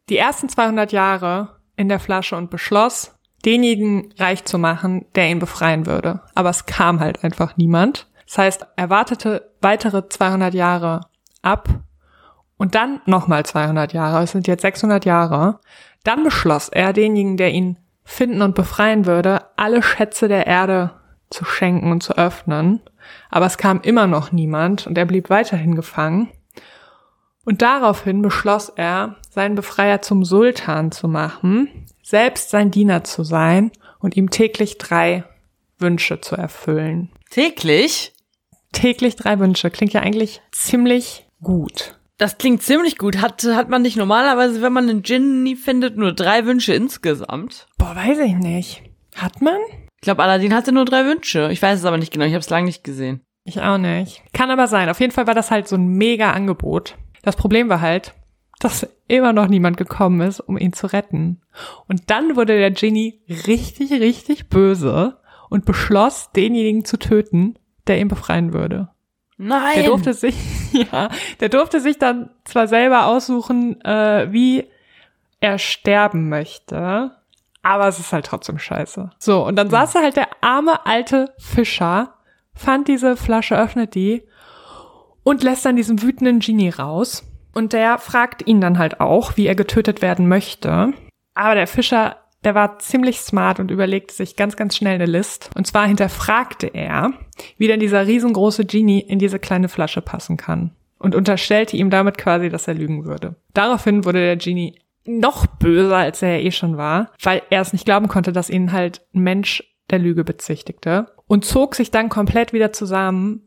die 0.09 0.17
ersten 0.17 0.49
200 0.49 0.91
Jahre 0.91 1.57
in 1.75 1.89
der 1.89 1.99
Flasche 1.99 2.35
und 2.35 2.49
beschloss, 2.49 3.15
denjenigen 3.45 4.13
reich 4.17 4.45
zu 4.45 4.57
machen, 4.57 5.05
der 5.15 5.29
ihn 5.29 5.39
befreien 5.39 5.85
würde. 5.85 6.21
Aber 6.35 6.49
es 6.49 6.65
kam 6.65 6.99
halt 6.99 7.23
einfach 7.23 7.57
niemand. 7.57 8.07
Das 8.25 8.37
heißt, 8.37 8.67
er 8.75 8.89
wartete 8.89 9.51
weitere 9.61 10.07
200 10.07 10.53
Jahre 10.53 11.01
ab 11.41 11.69
und 12.57 12.75
dann 12.75 13.01
nochmal 13.05 13.45
200 13.45 13.93
Jahre. 13.93 14.23
Es 14.23 14.31
sind 14.31 14.47
jetzt 14.47 14.61
600 14.61 15.05
Jahre. 15.05 15.59
Dann 16.03 16.23
beschloss 16.23 16.69
er, 16.69 16.93
denjenigen, 16.93 17.37
der 17.37 17.51
ihn 17.51 17.77
finden 18.03 18.41
und 18.41 18.55
befreien 18.55 19.05
würde, 19.05 19.41
alle 19.55 19.81
Schätze 19.81 20.27
der 20.27 20.47
Erde 20.47 20.91
zu 21.29 21.45
schenken 21.45 21.91
und 21.91 22.03
zu 22.03 22.17
öffnen. 22.17 22.81
Aber 23.29 23.45
es 23.45 23.57
kam 23.57 23.81
immer 23.81 24.07
noch 24.07 24.31
niemand 24.31 24.87
und 24.87 24.97
er 24.97 25.05
blieb 25.05 25.29
weiterhin 25.29 25.75
gefangen. 25.75 26.29
Und 27.45 27.61
daraufhin 27.61 28.21
beschloss 28.21 28.69
er, 28.69 29.17
seinen 29.29 29.55
Befreier 29.55 30.01
zum 30.01 30.23
Sultan 30.23 30.91
zu 30.91 31.07
machen, 31.07 31.87
selbst 32.01 32.49
sein 32.49 32.71
Diener 32.71 33.03
zu 33.03 33.23
sein 33.23 33.71
und 33.99 34.15
ihm 34.15 34.29
täglich 34.29 34.77
drei 34.77 35.23
Wünsche 35.79 36.21
zu 36.21 36.35
erfüllen. 36.35 37.09
Täglich? 37.29 38.13
Täglich 38.71 39.15
drei 39.15 39.39
Wünsche. 39.39 39.69
Klingt 39.69 39.93
ja 39.93 40.01
eigentlich 40.01 40.41
ziemlich 40.51 41.27
gut. 41.41 41.95
Das 42.17 42.37
klingt 42.37 42.63
ziemlich 42.63 42.97
gut. 42.97 43.21
Hat, 43.21 43.43
hat 43.43 43.69
man 43.69 43.81
nicht 43.81 43.97
normalerweise, 43.97 44.61
wenn 44.61 44.73
man 44.73 44.89
einen 44.89 45.01
Genie 45.01 45.55
findet, 45.55 45.97
nur 45.97 46.13
drei 46.13 46.45
Wünsche 46.45 46.73
insgesamt? 46.73 47.67
Boah, 47.77 47.95
weiß 47.95 48.19
ich 48.19 48.35
nicht. 48.35 48.83
Hat 49.15 49.41
man? 49.41 49.57
Ich 50.03 50.05
glaube, 50.05 50.21
Aladdin 50.21 50.53
hatte 50.53 50.73
nur 50.73 50.83
drei 50.83 51.05
Wünsche. 51.05 51.47
Ich 51.53 51.61
weiß 51.61 51.79
es 51.79 51.85
aber 51.85 51.97
nicht 51.97 52.11
genau. 52.11 52.25
Ich 52.25 52.33
habe 52.33 52.41
es 52.41 52.49
lange 52.49 52.65
nicht 52.65 52.83
gesehen. 52.83 53.21
Ich 53.45 53.61
auch 53.61 53.77
nicht. 53.77 54.21
Kann 54.33 54.51
aber 54.51 54.67
sein. 54.67 54.89
Auf 54.89 54.99
jeden 54.99 55.13
Fall 55.13 55.27
war 55.27 55.33
das 55.33 55.49
halt 55.49 55.69
so 55.69 55.77
ein 55.77 55.87
mega 55.87 56.31
Angebot. 56.31 56.97
Das 57.21 57.37
Problem 57.37 57.69
war 57.69 57.79
halt, 57.79 58.13
dass 58.59 58.85
immer 59.07 59.31
noch 59.31 59.47
niemand 59.47 59.77
gekommen 59.77 60.19
ist, 60.19 60.41
um 60.41 60.57
ihn 60.57 60.73
zu 60.73 60.87
retten. 60.87 61.39
Und 61.87 62.09
dann 62.09 62.35
wurde 62.35 62.57
der 62.57 62.71
Genie 62.71 63.21
richtig, 63.47 63.93
richtig 63.93 64.49
böse 64.49 65.21
und 65.49 65.63
beschloss, 65.63 66.31
denjenigen 66.33 66.83
zu 66.83 66.99
töten, 66.99 67.57
der 67.87 68.01
ihn 68.01 68.09
befreien 68.09 68.51
würde. 68.51 68.89
Nein! 69.37 69.71
Der 69.77 69.85
durfte 69.85 70.13
sich, 70.13 70.35
ja, 70.73 71.07
der 71.39 71.47
durfte 71.47 71.79
sich 71.79 71.97
dann 71.97 72.29
zwar 72.43 72.67
selber 72.67 73.05
aussuchen, 73.05 73.79
äh, 73.85 74.27
wie 74.33 74.65
er 75.39 75.59
sterben 75.59 76.27
möchte, 76.27 77.11
aber 77.63 77.87
es 77.87 77.97
ist 77.97 78.13
halt 78.13 78.25
trotzdem 78.25 78.59
scheiße. 78.59 79.09
So, 79.17 79.45
und 79.45 79.55
dann 79.55 79.69
saß 79.69 79.93
da 79.93 80.01
halt 80.01 80.17
der 80.17 80.27
arme 80.41 80.85
alte 80.85 81.33
Fischer, 81.39 82.13
fand 82.53 82.87
diese 82.87 83.17
Flasche, 83.17 83.57
öffnet 83.57 83.95
die 83.95 84.23
und 85.23 85.41
lässt 85.41 85.65
dann 85.65 85.77
diesen 85.77 86.01
wütenden 86.01 86.39
Genie 86.39 86.69
raus. 86.69 87.23
Und 87.53 87.73
der 87.73 87.97
fragt 87.97 88.45
ihn 88.47 88.61
dann 88.61 88.77
halt 88.77 88.99
auch, 88.99 89.37
wie 89.37 89.47
er 89.47 89.55
getötet 89.55 90.01
werden 90.01 90.27
möchte. 90.27 90.93
Aber 91.35 91.55
der 91.55 91.67
Fischer, 91.67 92.17
der 92.43 92.55
war 92.55 92.79
ziemlich 92.79 93.21
smart 93.21 93.59
und 93.59 93.71
überlegte 93.71 94.13
sich 94.13 94.35
ganz, 94.35 94.55
ganz 94.55 94.75
schnell 94.75 94.95
eine 94.95 95.05
List. 95.05 95.49
Und 95.55 95.65
zwar 95.65 95.87
hinterfragte 95.87 96.67
er, 96.67 97.13
wie 97.57 97.67
denn 97.67 97.79
dieser 97.79 98.05
riesengroße 98.05 98.65
Genie 98.65 98.99
in 98.99 99.19
diese 99.19 99.39
kleine 99.39 99.69
Flasche 99.69 100.01
passen 100.01 100.35
kann. 100.35 100.71
Und 100.97 101.15
unterstellte 101.15 101.77
ihm 101.77 101.89
damit 101.89 102.17
quasi, 102.17 102.49
dass 102.49 102.67
er 102.67 102.73
lügen 102.73 103.05
würde. 103.05 103.35
Daraufhin 103.53 104.05
wurde 104.05 104.19
der 104.19 104.37
Genie 104.37 104.79
noch 105.05 105.45
böser, 105.45 105.97
als 105.97 106.21
er 106.21 106.41
eh 106.41 106.51
schon 106.51 106.77
war, 106.77 107.11
weil 107.21 107.41
er 107.49 107.61
es 107.61 107.73
nicht 107.73 107.85
glauben 107.85 108.07
konnte, 108.07 108.31
dass 108.31 108.49
ihn 108.49 108.71
halt 108.71 109.01
ein 109.13 109.21
Mensch 109.21 109.63
der 109.89 109.99
Lüge 109.99 110.23
bezichtigte 110.23 111.07
und 111.27 111.45
zog 111.45 111.75
sich 111.75 111.91
dann 111.91 112.09
komplett 112.09 112.53
wieder 112.53 112.71
zusammen, 112.71 113.41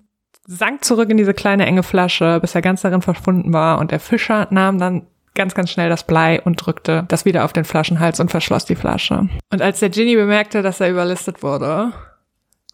sank 0.47 0.85
zurück 0.85 1.11
in 1.11 1.17
diese 1.17 1.35
kleine 1.35 1.67
enge 1.67 1.83
Flasche, 1.83 2.39
bis 2.41 2.55
er 2.55 2.63
ganz 2.63 2.83
darin 2.83 3.03
verschwunden 3.03 3.53
war 3.53 3.79
und 3.79 3.91
der 3.91 4.01
Fischer 4.01 4.47
nahm 4.51 4.79
dann 4.79 5.07
ganz, 5.35 5.55
ganz 5.55 5.71
schnell 5.71 5.89
das 5.89 6.05
Blei 6.05 6.41
und 6.41 6.57
drückte 6.57 7.05
das 7.09 7.25
wieder 7.25 7.45
auf 7.45 7.53
den 7.53 7.65
Flaschenhals 7.65 8.21
und 8.21 8.31
verschloss 8.31 8.65
die 8.65 8.77
Flasche. 8.77 9.29
Und 9.51 9.63
als 9.63 9.81
der 9.81 9.91
Genie 9.91 10.17
bemerkte, 10.17 10.63
dass 10.63 10.81
er 10.81 10.91
überlistet 10.91 11.43
wurde, 11.43 11.93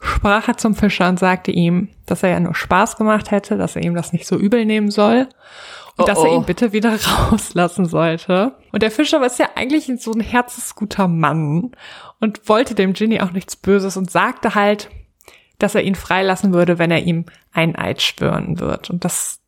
sprach 0.00 0.48
er 0.48 0.56
zum 0.56 0.74
Fischer 0.74 1.08
und 1.08 1.18
sagte 1.18 1.50
ihm, 1.50 1.88
dass 2.06 2.22
er 2.22 2.30
ja 2.30 2.40
nur 2.40 2.54
Spaß 2.54 2.96
gemacht 2.96 3.30
hätte, 3.30 3.56
dass 3.56 3.76
er 3.76 3.82
ihm 3.82 3.94
das 3.94 4.12
nicht 4.12 4.26
so 4.26 4.36
übel 4.36 4.64
nehmen 4.64 4.90
soll 4.90 5.28
und 5.96 6.04
oh 6.04 6.06
dass 6.06 6.18
er 6.18 6.30
oh. 6.30 6.36
ihn 6.36 6.44
bitte 6.44 6.72
wieder 6.72 6.98
rauslassen 7.30 7.86
sollte. 7.86 8.56
Und 8.72 8.82
der 8.82 8.90
Fischer 8.90 9.20
war 9.20 9.30
ja 9.36 9.50
eigentlich 9.54 9.90
so 9.98 10.12
ein 10.12 10.20
herzensguter 10.20 11.08
Mann 11.08 11.72
und 12.20 12.48
wollte 12.48 12.74
dem 12.74 12.92
Genie 12.92 13.20
auch 13.20 13.32
nichts 13.32 13.56
Böses 13.56 13.96
und 13.96 14.10
sagte 14.10 14.54
halt, 14.54 14.88
dass 15.58 15.74
er 15.74 15.82
ihn 15.82 15.94
freilassen 15.94 16.52
würde, 16.52 16.78
wenn 16.78 16.90
er 16.90 17.02
ihm 17.02 17.26
ein 17.52 17.76
Eid 17.76 18.02
schwören 18.02 18.58
wird. 18.58 18.90
Und 18.90 19.04
das 19.04 19.40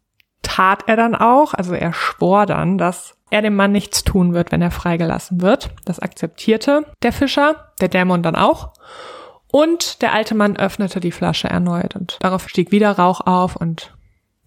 tat 0.42 0.84
er 0.86 0.96
dann 0.96 1.14
auch. 1.14 1.54
Also 1.54 1.74
er 1.74 1.92
schwor 1.92 2.46
dann, 2.46 2.78
dass 2.78 3.16
er 3.30 3.42
dem 3.42 3.56
Mann 3.56 3.72
nichts 3.72 4.04
tun 4.04 4.34
wird, 4.34 4.52
wenn 4.52 4.62
er 4.62 4.70
freigelassen 4.70 5.40
wird. 5.40 5.70
Das 5.84 5.98
akzeptierte 5.98 6.86
der 7.02 7.12
Fischer, 7.12 7.72
der 7.80 7.88
Dämon 7.88 8.22
dann 8.22 8.36
auch. 8.36 8.72
Und 9.50 10.02
der 10.02 10.12
alte 10.12 10.34
Mann 10.34 10.56
öffnete 10.56 11.00
die 11.00 11.12
Flasche 11.12 11.48
erneut 11.48 11.96
und 11.96 12.18
darauf 12.20 12.48
stieg 12.48 12.70
wieder 12.70 12.92
Rauch 12.92 13.20
auf 13.20 13.56
und 13.56 13.94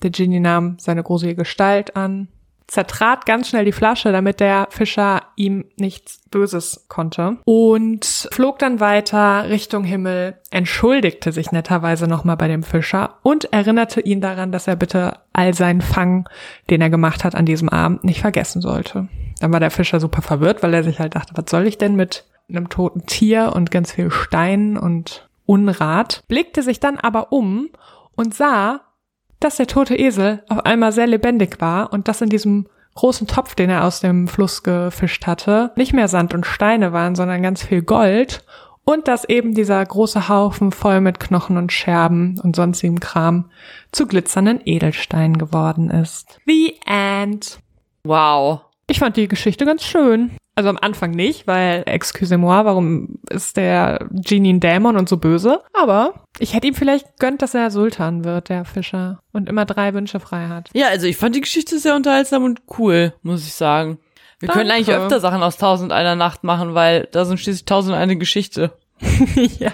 der 0.04 0.12
Genie 0.12 0.40
nahm 0.40 0.78
seine 0.80 1.04
gruselige 1.04 1.44
Gestalt 1.44 1.96
an, 1.96 2.28
zertrat 2.68 3.26
ganz 3.26 3.48
schnell 3.48 3.66
die 3.66 3.72
Flasche, 3.72 4.12
damit 4.12 4.40
der 4.40 4.68
Fischer 4.70 5.22
ihm 5.36 5.66
nichts 5.78 6.22
Böses 6.30 6.86
konnte 6.90 7.38
und 7.46 8.06
flog 8.32 8.60
dann 8.60 8.82
weiter 8.82 9.50
Richtung 9.50 9.86
Himmel, 9.86 10.38
entschuldigte 10.52 11.32
sich 11.32 11.52
netterweise 11.52 12.08
nochmal 12.08 12.36
bei 12.36 12.50
dem 12.50 12.64
Fischer 12.64 13.16
und 13.24 13.52
erinnerte 13.54 14.02
ihn 14.02 14.20
daran, 14.20 14.52
dass 14.52 14.68
er 14.68 14.76
bitte 14.76 15.20
all 15.32 15.54
seinen 15.54 15.82
Fang, 15.82 16.28
den 16.70 16.82
er 16.82 16.90
gemacht 16.90 17.24
hat 17.24 17.36
an 17.36 17.46
diesem 17.46 17.70
Abend, 17.70 18.04
nicht 18.04 18.20
vergessen 18.20 18.62
sollte. 18.62 19.08
Dann 19.40 19.54
war 19.54 19.62
der 19.62 19.72
Fischer 19.72 20.00
super 20.00 20.22
verwirrt, 20.22 20.62
weil 20.62 20.74
er 20.74 20.84
sich 20.84 21.00
halt 21.00 21.16
dachte, 21.16 21.34
was 21.36 21.50
soll 21.50 21.68
ich 21.68 21.78
denn 21.78 21.96
mit 21.96 22.26
einem 22.50 22.70
toten 22.70 23.06
Tier 23.06 23.54
und 23.56 23.72
ganz 23.72 23.94
viel 23.94 24.12
Stein 24.12 24.78
und 24.78 25.28
Unrat, 25.46 26.24
blickte 26.28 26.62
sich 26.62 26.82
dann 26.82 26.98
aber 26.98 27.32
um 27.32 27.70
und 28.16 28.34
sah, 28.34 28.82
dass 29.39 29.58
der 29.58 29.67
tote 29.67 29.95
Esel 29.95 30.43
auf 30.50 30.65
einmal 30.65 30.91
sehr 30.91 31.08
lebendig 31.08 31.60
war 31.60 31.93
und 31.93 32.08
dass 32.08 32.21
in 32.21 32.30
diesem 32.30 32.67
großen 32.95 33.28
Topf, 33.28 33.56
den 33.56 33.69
er 33.69 33.84
aus 33.84 34.00
dem 34.00 34.28
Fluss 34.28 34.63
gefischt 34.63 35.28
hatte, 35.28 35.71
nicht 35.76 35.93
mehr 35.93 36.08
Sand 36.08 36.34
und 36.34 36.45
Steine 36.45 36.93
waren, 36.93 37.15
sondern 37.15 37.43
ganz 37.43 37.63
viel 37.63 37.84
Gold 37.84 38.43
und 38.84 39.08
dass 39.08 39.26
eben 39.26 39.54
dieser 39.54 39.86
große 39.86 40.30
Haufen 40.30 40.71
voll 40.71 41.02
mit 41.02 41.19
Knochen 41.19 41.58
und 41.58 41.71
Scherben 41.71 42.39
und 42.41 42.56
sonstigem 42.56 43.00
Kram 43.00 43.52
zu 43.91 44.08
glitzernden 44.08 44.62
Edelsteinen 44.63 45.38
geworden 45.38 45.89
ist. 45.89 46.39
The 46.45 46.76
End. 46.86 47.60
Wow. 48.04 48.62
Ich 48.89 49.00
fand 49.00 49.17
die 49.17 49.28
Geschichte 49.28 49.65
ganz 49.65 49.84
schön. 49.84 50.32
Also 50.58 50.70
am 50.70 50.80
Anfang 50.82 51.12
nicht, 51.12 51.46
weil, 51.46 51.84
excusez-moi, 51.86 52.65
warum 52.65 53.20
ist 53.30 53.58
der 53.58 54.08
Genie 54.10 54.54
ein 54.54 54.60
Dämon 54.60 54.98
und 54.98 55.08
so 55.08 55.17
böse? 55.17 55.62
Aber 55.72 56.24
ich 56.39 56.56
hätte 56.56 56.65
ihm 56.65 56.74
vielleicht 56.74 57.20
gönnt, 57.20 57.43
dass 57.43 57.54
er 57.54 57.70
Sultan 57.70 58.24
wird, 58.24 58.50
der 58.50 58.65
Fischer, 58.65 59.20
und 59.34 59.48
immer 59.50 59.65
drei 59.65 59.93
Wünsche 59.93 60.20
frei 60.20 60.48
hat. 60.48 60.72
Ja, 60.74 60.88
also 60.88 61.06
ich 61.06 61.15
fand 61.15 61.36
die 61.36 61.41
Geschichte 61.41 61.78
sehr 61.78 61.96
unterhaltsam 61.96 62.43
und 62.43 62.62
cool, 62.80 63.13
muss 63.22 63.46
ich 63.46 63.54
sagen. 63.54 64.00
Wir 64.39 64.48
Danke. 64.48 64.62
können 64.62 64.72
eigentlich 64.72 64.96
öfter 64.96 65.20
Sachen 65.20 65.43
aus 65.43 65.58
Tausend 65.58 65.91
einer 65.91 66.15
Nacht 66.15 66.43
machen, 66.43 66.74
weil 66.74 67.08
da 67.12 67.26
sind 67.26 67.39
schließlich 67.39 67.65
Tausend 67.65 67.96
eine 67.96 68.17
Geschichte. 68.17 68.72
ja. 69.60 69.72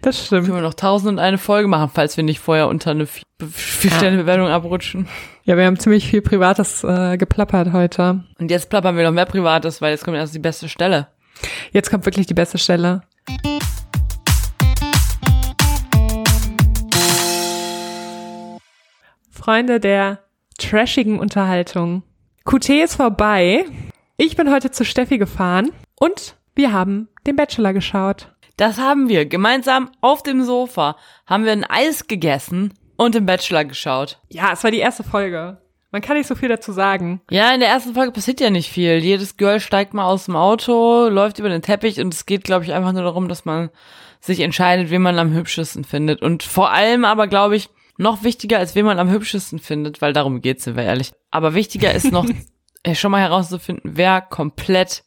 Das 0.00 0.26
stimmt. 0.26 0.46
Können 0.46 0.58
wir 0.58 0.62
noch 0.62 0.74
tausend 0.74 1.14
und 1.14 1.18
eine 1.18 1.38
Folge 1.38 1.66
machen, 1.66 1.90
falls 1.92 2.16
wir 2.16 2.22
nicht 2.22 2.38
vorher 2.38 2.68
unter 2.68 2.92
eine 2.92 3.06
Vier-Sterne-Bewertung 3.06 4.46
abrutschen. 4.46 5.08
Ja, 5.48 5.56
wir 5.56 5.64
haben 5.64 5.78
ziemlich 5.78 6.06
viel 6.06 6.20
Privates 6.20 6.84
äh, 6.84 7.16
geplappert 7.16 7.72
heute. 7.72 8.22
Und 8.38 8.50
jetzt 8.50 8.68
plappern 8.68 8.98
wir 8.98 9.04
noch 9.04 9.12
mehr 9.12 9.24
Privates, 9.24 9.80
weil 9.80 9.92
jetzt 9.92 10.04
kommt 10.04 10.18
erst 10.18 10.34
die 10.34 10.38
beste 10.38 10.68
Stelle. 10.68 11.08
Jetzt 11.72 11.88
kommt 11.88 12.04
wirklich 12.04 12.26
die 12.26 12.34
beste 12.34 12.58
Stelle. 12.58 13.00
Freunde 19.30 19.80
der 19.80 20.18
trashigen 20.58 21.18
Unterhaltung. 21.18 22.02
QT 22.44 22.68
ist 22.68 22.96
vorbei. 22.96 23.64
Ich 24.18 24.36
bin 24.36 24.52
heute 24.52 24.70
zu 24.70 24.84
Steffi 24.84 25.16
gefahren 25.16 25.72
und 25.98 26.36
wir 26.56 26.74
haben 26.74 27.08
den 27.26 27.36
Bachelor 27.36 27.72
geschaut. 27.72 28.34
Das 28.58 28.76
haben 28.76 29.08
wir. 29.08 29.24
Gemeinsam 29.24 29.92
auf 30.02 30.22
dem 30.22 30.44
Sofa 30.44 30.96
haben 31.26 31.46
wir 31.46 31.52
ein 31.52 31.64
Eis 31.64 32.06
gegessen 32.06 32.74
und 32.98 33.14
den 33.14 33.24
Bachelor 33.24 33.64
geschaut. 33.64 34.18
Ja, 34.28 34.52
es 34.52 34.62
war 34.62 34.70
die 34.70 34.78
erste 34.78 35.04
Folge. 35.04 35.56
Man 35.90 36.02
kann 36.02 36.18
nicht 36.18 36.26
so 36.26 36.34
viel 36.34 36.50
dazu 36.50 36.72
sagen. 36.72 37.22
Ja, 37.30 37.54
in 37.54 37.60
der 37.60 37.70
ersten 37.70 37.94
Folge 37.94 38.12
passiert 38.12 38.40
ja 38.40 38.50
nicht 38.50 38.70
viel. 38.70 38.98
Jedes 38.98 39.38
Girl 39.38 39.58
steigt 39.58 39.94
mal 39.94 40.04
aus 40.04 40.26
dem 40.26 40.36
Auto, 40.36 41.08
läuft 41.08 41.38
über 41.38 41.48
den 41.48 41.62
Teppich 41.62 41.98
und 42.00 42.12
es 42.12 42.26
geht, 42.26 42.44
glaube 42.44 42.64
ich, 42.64 42.74
einfach 42.74 42.92
nur 42.92 43.04
darum, 43.04 43.28
dass 43.28 43.46
man 43.46 43.70
sich 44.20 44.40
entscheidet, 44.40 44.90
wen 44.90 45.00
man 45.00 45.18
am 45.18 45.32
hübschesten 45.32 45.84
findet. 45.84 46.20
Und 46.20 46.42
vor 46.42 46.72
allem 46.72 47.06
aber, 47.06 47.26
glaube 47.26 47.56
ich, 47.56 47.70
noch 47.96 48.22
wichtiger, 48.22 48.58
als 48.58 48.74
wen 48.74 48.84
man 48.84 48.98
am 48.98 49.10
hübschesten 49.10 49.60
findet, 49.60 50.02
weil 50.02 50.12
darum 50.12 50.42
geht's, 50.42 50.64
sind 50.64 50.76
wir 50.76 50.84
ehrlich. 50.84 51.12
Aber 51.30 51.54
wichtiger 51.54 51.92
ist 51.92 52.12
noch, 52.12 52.26
äh, 52.82 52.94
schon 52.94 53.10
mal 53.10 53.22
herauszufinden, 53.22 53.92
wer 53.94 54.20
komplett 54.20 55.04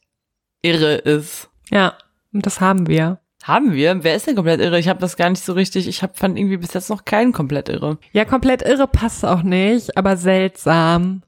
irre 0.62 0.94
ist. 0.94 1.48
Ja, 1.70 1.96
und 2.32 2.44
das 2.44 2.60
haben 2.60 2.88
wir. 2.88 3.21
Haben 3.42 3.72
wir? 3.72 4.04
Wer 4.04 4.14
ist 4.14 4.26
denn 4.26 4.36
komplett 4.36 4.60
irre? 4.60 4.78
Ich 4.78 4.88
habe 4.88 5.00
das 5.00 5.16
gar 5.16 5.28
nicht 5.28 5.44
so 5.44 5.52
richtig. 5.52 5.88
Ich 5.88 6.02
hab, 6.02 6.18
fand 6.18 6.38
irgendwie 6.38 6.56
bis 6.58 6.74
jetzt 6.74 6.90
noch 6.90 7.04
keinen 7.04 7.32
komplett 7.32 7.68
irre. 7.68 7.98
Ja, 8.12 8.24
komplett 8.24 8.62
irre 8.62 8.86
passt 8.86 9.24
auch 9.24 9.42
nicht, 9.42 9.96
aber 9.96 10.16
seltsam. 10.16 11.22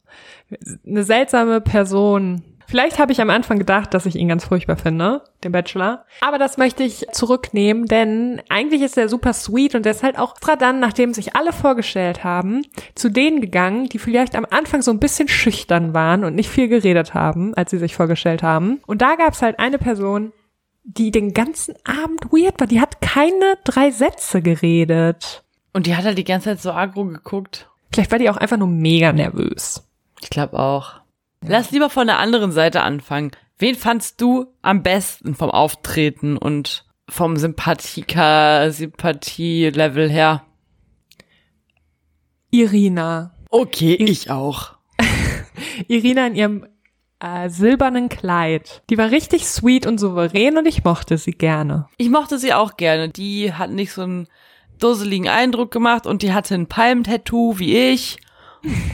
Eine 0.86 1.02
seltsame 1.02 1.60
Person. 1.60 2.42
Vielleicht 2.66 2.98
habe 2.98 3.12
ich 3.12 3.20
am 3.20 3.30
Anfang 3.30 3.58
gedacht, 3.58 3.92
dass 3.92 4.06
ich 4.06 4.16
ihn 4.16 4.28
ganz 4.28 4.46
furchtbar 4.46 4.76
finde, 4.76 5.22
den 5.42 5.52
Bachelor. 5.52 6.04
Aber 6.20 6.38
das 6.38 6.56
möchte 6.56 6.82
ich 6.82 7.06
zurücknehmen, 7.12 7.86
denn 7.86 8.40
eigentlich 8.48 8.82
ist 8.82 8.96
er 8.96 9.08
super 9.08 9.32
sweet 9.32 9.74
und 9.74 9.84
er 9.84 9.92
ist 9.92 10.02
halt 10.02 10.18
auch 10.18 10.32
extra 10.36 10.56
dann, 10.56 10.80
nachdem 10.80 11.12
sich 11.12 11.36
alle 11.36 11.52
vorgestellt 11.52 12.24
haben, 12.24 12.62
zu 12.94 13.10
denen 13.10 13.40
gegangen, 13.40 13.88
die 13.88 13.98
vielleicht 13.98 14.34
am 14.34 14.46
Anfang 14.48 14.82
so 14.82 14.90
ein 14.90 14.98
bisschen 14.98 15.28
schüchtern 15.28 15.94
waren 15.94 16.24
und 16.24 16.34
nicht 16.34 16.48
viel 16.48 16.68
geredet 16.68 17.12
haben, 17.12 17.54
als 17.54 17.70
sie 17.70 17.78
sich 17.78 17.94
vorgestellt 17.94 18.42
haben. 18.42 18.80
Und 18.86 19.02
da 19.02 19.16
gab 19.16 19.34
es 19.34 19.42
halt 19.42 19.58
eine 19.58 19.78
Person, 19.78 20.32
die 20.84 21.10
den 21.10 21.32
ganzen 21.32 21.74
Abend 21.84 22.26
weird 22.30 22.60
war. 22.60 22.66
Die 22.66 22.80
hat 22.80 23.00
keine 23.00 23.58
drei 23.64 23.90
Sätze 23.90 24.42
geredet. 24.42 25.42
Und 25.72 25.86
die 25.86 25.96
hat 25.96 26.04
halt 26.04 26.18
die 26.18 26.24
ganze 26.24 26.50
Zeit 26.50 26.62
so 26.62 26.72
aggro 26.72 27.04
geguckt. 27.04 27.68
Vielleicht 27.92 28.12
war 28.12 28.18
die 28.18 28.30
auch 28.30 28.36
einfach 28.36 28.58
nur 28.58 28.68
mega 28.68 29.12
nervös. 29.12 29.82
Ich 30.20 30.30
glaube 30.30 30.58
auch. 30.58 31.00
Lass 31.46 31.70
lieber 31.70 31.90
von 31.90 32.06
der 32.06 32.18
anderen 32.18 32.52
Seite 32.52 32.82
anfangen. 32.82 33.32
Wen 33.58 33.74
fandst 33.74 34.20
du 34.20 34.46
am 34.62 34.82
besten 34.82 35.34
vom 35.34 35.50
Auftreten 35.50 36.36
und 36.36 36.84
vom 37.08 37.36
Sympathika, 37.36 38.70
Sympathie-Level 38.70 40.10
her? 40.10 40.44
Irina. 42.50 43.34
Okay, 43.50 43.94
ich 43.94 44.30
auch. 44.30 44.74
Irina 45.88 46.26
in 46.26 46.34
ihrem 46.34 46.66
äh, 47.24 47.48
silbernen 47.48 48.08
Kleid. 48.08 48.82
Die 48.90 48.98
war 48.98 49.10
richtig 49.10 49.46
sweet 49.46 49.86
und 49.86 49.98
souverän 49.98 50.58
und 50.58 50.66
ich 50.66 50.84
mochte 50.84 51.16
sie 51.16 51.32
gerne. 51.32 51.86
Ich 51.96 52.10
mochte 52.10 52.38
sie 52.38 52.52
auch 52.52 52.76
gerne. 52.76 53.08
Die 53.08 53.52
hat 53.52 53.70
nicht 53.70 53.92
so 53.92 54.02
einen 54.02 54.28
dusseligen 54.78 55.28
Eindruck 55.28 55.70
gemacht 55.70 56.06
und 56.06 56.22
die 56.22 56.32
hatte 56.32 56.54
ein 56.54 56.66
Palmentattoo 56.66 57.58
wie 57.58 57.76
ich. 57.76 58.18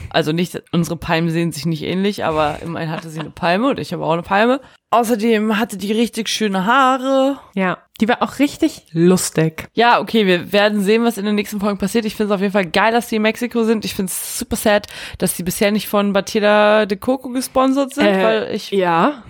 Also 0.09 0.31
nicht, 0.31 0.61
unsere 0.71 0.97
Palmen 0.97 1.29
sehen 1.29 1.51
sich 1.51 1.65
nicht 1.65 1.83
ähnlich, 1.83 2.25
aber 2.25 2.59
immerhin 2.61 2.89
hatte 2.91 3.09
sie 3.09 3.19
eine 3.19 3.29
Palme 3.29 3.69
und 3.69 3.79
ich 3.79 3.93
habe 3.93 4.03
auch 4.05 4.11
eine 4.13 4.23
Palme. 4.23 4.59
Außerdem 4.93 5.57
hatte 5.57 5.77
die 5.77 5.93
richtig 5.93 6.27
schöne 6.27 6.65
Haare. 6.65 7.37
Ja, 7.55 7.77
die 8.01 8.09
war 8.09 8.21
auch 8.21 8.39
richtig 8.39 8.87
lustig. 8.91 9.69
Ja, 9.73 10.01
okay, 10.01 10.25
wir 10.25 10.51
werden 10.51 10.81
sehen, 10.81 11.05
was 11.05 11.17
in 11.17 11.23
den 11.25 11.35
nächsten 11.35 11.61
Folgen 11.61 11.77
passiert. 11.77 12.03
Ich 12.05 12.15
finde 12.15 12.33
es 12.33 12.35
auf 12.35 12.41
jeden 12.41 12.51
Fall 12.51 12.65
geil, 12.65 12.91
dass 12.91 13.07
die 13.07 13.15
in 13.15 13.21
Mexiko 13.21 13.63
sind. 13.63 13.85
Ich 13.85 13.93
finde 13.95 14.09
es 14.11 14.37
super 14.37 14.57
sad, 14.57 14.87
dass 15.17 15.35
die 15.37 15.43
bisher 15.43 15.71
nicht 15.71 15.87
von 15.87 16.11
Batida 16.11 16.85
de 16.85 16.97
Coco 16.97 17.29
gesponsert 17.29 17.93
sind, 17.93 18.05
Äh, 18.07 18.23
weil 18.23 18.55
ich 18.55 18.71
Ja. 18.71 19.23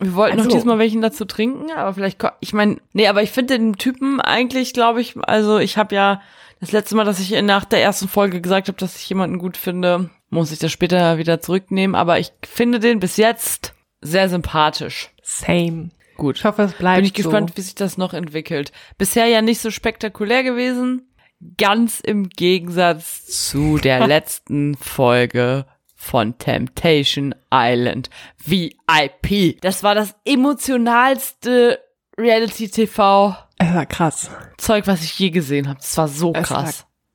wir 0.00 0.14
wollten 0.14 0.38
Also- 0.38 0.48
noch 0.48 0.56
diesmal 0.56 0.78
welchen 0.78 1.02
dazu 1.02 1.26
trinken, 1.26 1.70
aber 1.76 1.92
vielleicht, 1.92 2.18
ich 2.40 2.54
meine, 2.54 2.78
nee, 2.94 3.08
aber 3.08 3.22
ich 3.22 3.30
finde 3.30 3.58
den 3.58 3.74
Typen 3.74 4.20
eigentlich, 4.22 4.72
glaube 4.72 5.02
ich, 5.02 5.16
also 5.20 5.58
ich 5.58 5.76
habe 5.76 5.94
ja 5.94 6.22
das 6.60 6.72
letzte 6.72 6.96
Mal, 6.96 7.04
dass 7.04 7.20
ich 7.20 7.30
nach 7.42 7.64
der 7.64 7.82
ersten 7.82 8.08
Folge 8.08 8.40
gesagt 8.40 8.68
habe, 8.68 8.78
dass 8.78 8.96
ich 8.96 9.08
jemanden 9.08 9.38
gut 9.38 9.56
finde, 9.56 10.10
muss 10.30 10.52
ich 10.52 10.58
das 10.58 10.72
später 10.72 11.18
wieder 11.18 11.40
zurücknehmen, 11.40 11.94
aber 11.94 12.18
ich 12.18 12.32
finde 12.42 12.80
den 12.80 13.00
bis 13.00 13.16
jetzt 13.16 13.74
sehr 14.00 14.28
sympathisch. 14.28 15.10
Same. 15.22 15.90
Gut. 16.16 16.38
Ich 16.38 16.44
hoffe, 16.44 16.62
es 16.62 16.72
bleibt 16.72 16.96
Bin 16.96 17.04
ich 17.04 17.10
so. 17.16 17.22
gespannt, 17.22 17.56
wie 17.56 17.60
sich 17.60 17.76
das 17.76 17.96
noch 17.96 18.12
entwickelt. 18.12 18.72
Bisher 18.98 19.26
ja 19.26 19.40
nicht 19.40 19.60
so 19.60 19.70
spektakulär 19.70 20.42
gewesen. 20.42 21.08
Ganz 21.56 22.00
im 22.00 22.28
Gegensatz 22.28 23.26
zu 23.48 23.78
der 23.78 24.06
letzten 24.08 24.76
Folge 24.76 25.66
von 25.94 26.36
Temptation 26.38 27.34
Island 27.52 28.10
VIP. 28.44 29.60
Das 29.60 29.84
war 29.84 29.94
das 29.94 30.16
emotionalste 30.24 31.78
Reality-TV 32.18 33.36
Es 33.58 33.74
war 33.74 33.86
krass. 33.86 34.30
Zeug, 34.56 34.86
was 34.86 35.02
ich 35.02 35.18
je 35.18 35.30
gesehen 35.30 35.68
habe. 35.68 35.78
Das 35.80 35.96
war 35.96 36.08
so 36.08 36.32
Es 36.34 36.46
krass. 36.48 36.64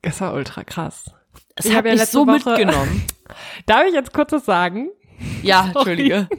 War, 0.02 0.10
es 0.10 0.20
war 0.20 0.34
ultra 0.34 0.62
krass. 0.64 1.04
Es 1.56 1.66
ich 1.66 1.72
hat 1.72 1.78
hab 1.78 1.84
ja 1.86 1.92
mich 1.92 2.00
letzte 2.00 2.12
so 2.18 2.26
Woche- 2.26 2.50
mitgenommen. 2.50 3.04
Darf 3.66 3.84
ich 3.86 3.94
jetzt 3.94 4.12
kurz 4.12 4.32
was 4.32 4.44
sagen? 4.44 4.90
Ja, 5.42 5.66
entschuldige. 5.74 6.28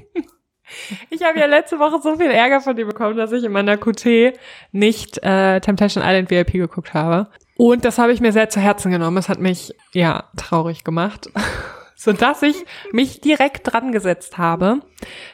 Ich 1.12 1.22
habe 1.22 1.40
ja 1.40 1.46
letzte 1.46 1.78
Woche 1.78 2.00
so 2.02 2.16
viel 2.18 2.32
Ärger 2.32 2.60
von 2.60 2.76
dir 2.76 2.88
bekommen, 2.88 3.16
dass 3.16 3.32
ich 3.32 3.44
in 3.44 3.52
meiner 3.52 3.78
QT 3.78 4.34
nicht 4.72 5.20
äh, 5.24 5.60
Temptation 5.62 6.04
Island 6.04 6.32
VIP 6.32 6.54
geguckt 6.54 6.96
habe. 6.96 7.30
Und 7.56 7.86
das 7.86 8.00
habe 8.00 8.12
ich 8.14 8.20
mir 8.20 8.32
sehr 8.34 8.50
zu 8.50 8.60
Herzen 8.60 8.90
genommen. 8.92 9.16
Es 9.18 9.30
hat 9.30 9.40
mich, 9.40 9.76
ja, 9.94 10.24
traurig 10.36 10.84
gemacht. 10.84 11.30
Sodass 11.96 12.42
ich 12.42 12.56
mich 12.92 13.22
direkt 13.22 13.72
dran 13.72 13.92
gesetzt 13.92 14.40
habe. 14.40 14.80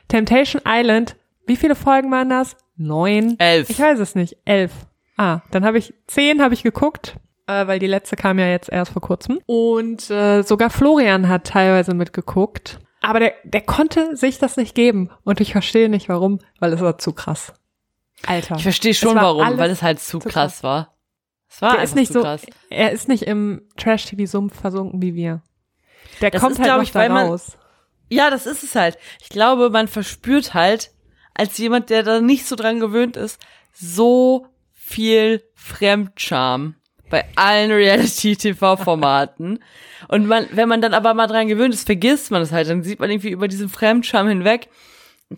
Temptation 0.09 0.61
Island, 0.67 1.15
wie 1.47 1.55
viele 1.55 1.75
Folgen 1.75 2.11
waren 2.11 2.29
das? 2.29 2.57
Neun? 2.75 3.35
Elf. 3.39 3.69
Ich 3.69 3.79
weiß 3.79 3.99
es 3.99 4.15
nicht. 4.15 4.37
Elf. 4.45 4.71
Ah, 5.17 5.41
dann 5.51 5.65
habe 5.65 5.77
ich, 5.77 5.93
zehn 6.07 6.41
habe 6.41 6.53
ich 6.53 6.63
geguckt, 6.63 7.15
äh, 7.47 7.67
weil 7.67 7.79
die 7.79 7.87
letzte 7.87 8.15
kam 8.15 8.39
ja 8.39 8.47
jetzt 8.47 8.69
erst 8.69 8.91
vor 8.93 9.01
kurzem. 9.01 9.39
Und 9.45 10.09
äh, 10.09 10.41
sogar 10.41 10.69
Florian 10.69 11.27
hat 11.29 11.45
teilweise 11.45 11.93
mitgeguckt. 11.93 12.79
Aber 13.01 13.19
der, 13.19 13.33
der 13.43 13.61
konnte 13.61 14.15
sich 14.15 14.37
das 14.39 14.57
nicht 14.57 14.73
geben. 14.75 15.09
Und 15.23 15.41
ich 15.41 15.51
verstehe 15.51 15.89
nicht 15.89 16.07
warum, 16.09 16.39
weil 16.59 16.71
es 16.73 16.81
war 16.81 16.97
zu 16.97 17.13
krass. 17.13 17.53
Alter. 18.25 18.55
Ich 18.55 18.63
verstehe 18.63 18.93
schon 18.93 19.15
war 19.15 19.35
warum, 19.37 19.57
weil 19.57 19.71
es 19.71 19.81
halt 19.81 19.99
zu 19.99 20.19
zu 20.19 20.29
krass 20.29 20.63
war. 20.63 20.95
Es 21.49 21.61
war 21.61 21.73
der 21.73 21.83
ist 21.83 21.95
nicht 21.95 22.07
zu 22.13 22.19
so, 22.19 22.21
krass. 22.21 22.45
er 22.69 22.91
ist 22.91 23.07
nicht 23.09 23.23
im 23.23 23.63
Trash-TV-Sumpf 23.77 24.59
versunken 24.59 25.01
wie 25.01 25.15
wir. 25.15 25.41
Der 26.21 26.29
Das 26.31 26.41
kommt 26.41 26.53
ist, 26.53 26.59
halt 26.61 26.71
noch 26.71 26.83
ich, 26.83 26.91
da 26.91 26.99
weil 26.99 27.09
man- 27.09 27.27
raus. 27.27 27.57
Ja, 28.09 28.29
das 28.29 28.45
ist 28.45 28.63
es 28.63 28.75
halt. 28.75 28.97
Ich 29.21 29.29
glaube, 29.29 29.69
man 29.69 29.87
verspürt 29.87 30.53
halt, 30.53 30.91
als 31.33 31.57
jemand, 31.57 31.89
der 31.89 32.03
da 32.03 32.21
nicht 32.21 32.45
so 32.45 32.55
dran 32.55 32.79
gewöhnt 32.79 33.17
ist, 33.17 33.39
so 33.73 34.47
viel 34.73 35.43
Fremdscham 35.55 36.75
bei 37.09 37.25
allen 37.35 37.71
Reality-TV-Formaten. 37.71 39.59
Und 40.07 40.27
man, 40.27 40.47
wenn 40.51 40.69
man 40.69 40.81
dann 40.81 40.93
aber 40.93 41.13
mal 41.13 41.27
dran 41.27 41.47
gewöhnt 41.47 41.73
ist, 41.73 41.85
vergisst 41.85 42.31
man 42.31 42.41
es 42.41 42.51
halt. 42.51 42.69
Dann 42.69 42.83
sieht 42.83 42.99
man 42.99 43.09
irgendwie 43.09 43.31
über 43.31 43.47
diesen 43.47 43.69
Fremdscham 43.69 44.27
hinweg 44.27 44.69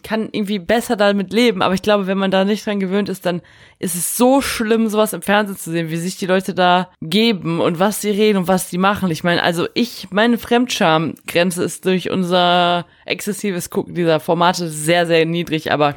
kann 0.02 0.30
irgendwie 0.32 0.60
besser 0.60 0.96
damit 0.96 1.32
leben. 1.34 1.62
Aber 1.62 1.74
ich 1.74 1.82
glaube, 1.82 2.08
wenn 2.08 2.18
man 2.18 2.32
da 2.32 2.46
nicht 2.46 2.66
dran 2.66 2.80
gewöhnt 2.80 3.10
ist, 3.10 3.26
dann 3.26 3.42
ist 3.80 3.96
es 3.96 4.18
so 4.18 4.42
schlimm, 4.42 4.88
sowas 4.88 5.14
im 5.14 5.22
Fernsehen 5.22 5.58
zu 5.58 5.72
sehen, 5.72 5.90
wie 5.90 5.98
sich 5.98 6.18
die 6.18 6.26
Leute 6.26 6.54
da 6.54 6.90
geben 7.02 7.60
und 7.60 7.80
was 7.80 8.02
sie 8.02 8.10
reden 8.10 8.40
und 8.40 8.48
was 8.48 8.70
sie 8.70 8.78
machen. 8.78 9.12
Ich 9.12 9.24
meine, 9.24 9.44
also 9.44 9.68
ich, 9.74 10.08
meine 10.12 10.38
Fremdschamgrenze 10.38 11.64
ist 11.64 11.86
durch 11.86 12.10
unser 12.10 12.86
exzessives 13.06 13.70
Gucken 13.70 13.96
dieser 13.96 14.20
Formate 14.20 14.70
sehr, 14.70 15.06
sehr 15.06 15.26
niedrig. 15.26 15.72
Aber 15.72 15.96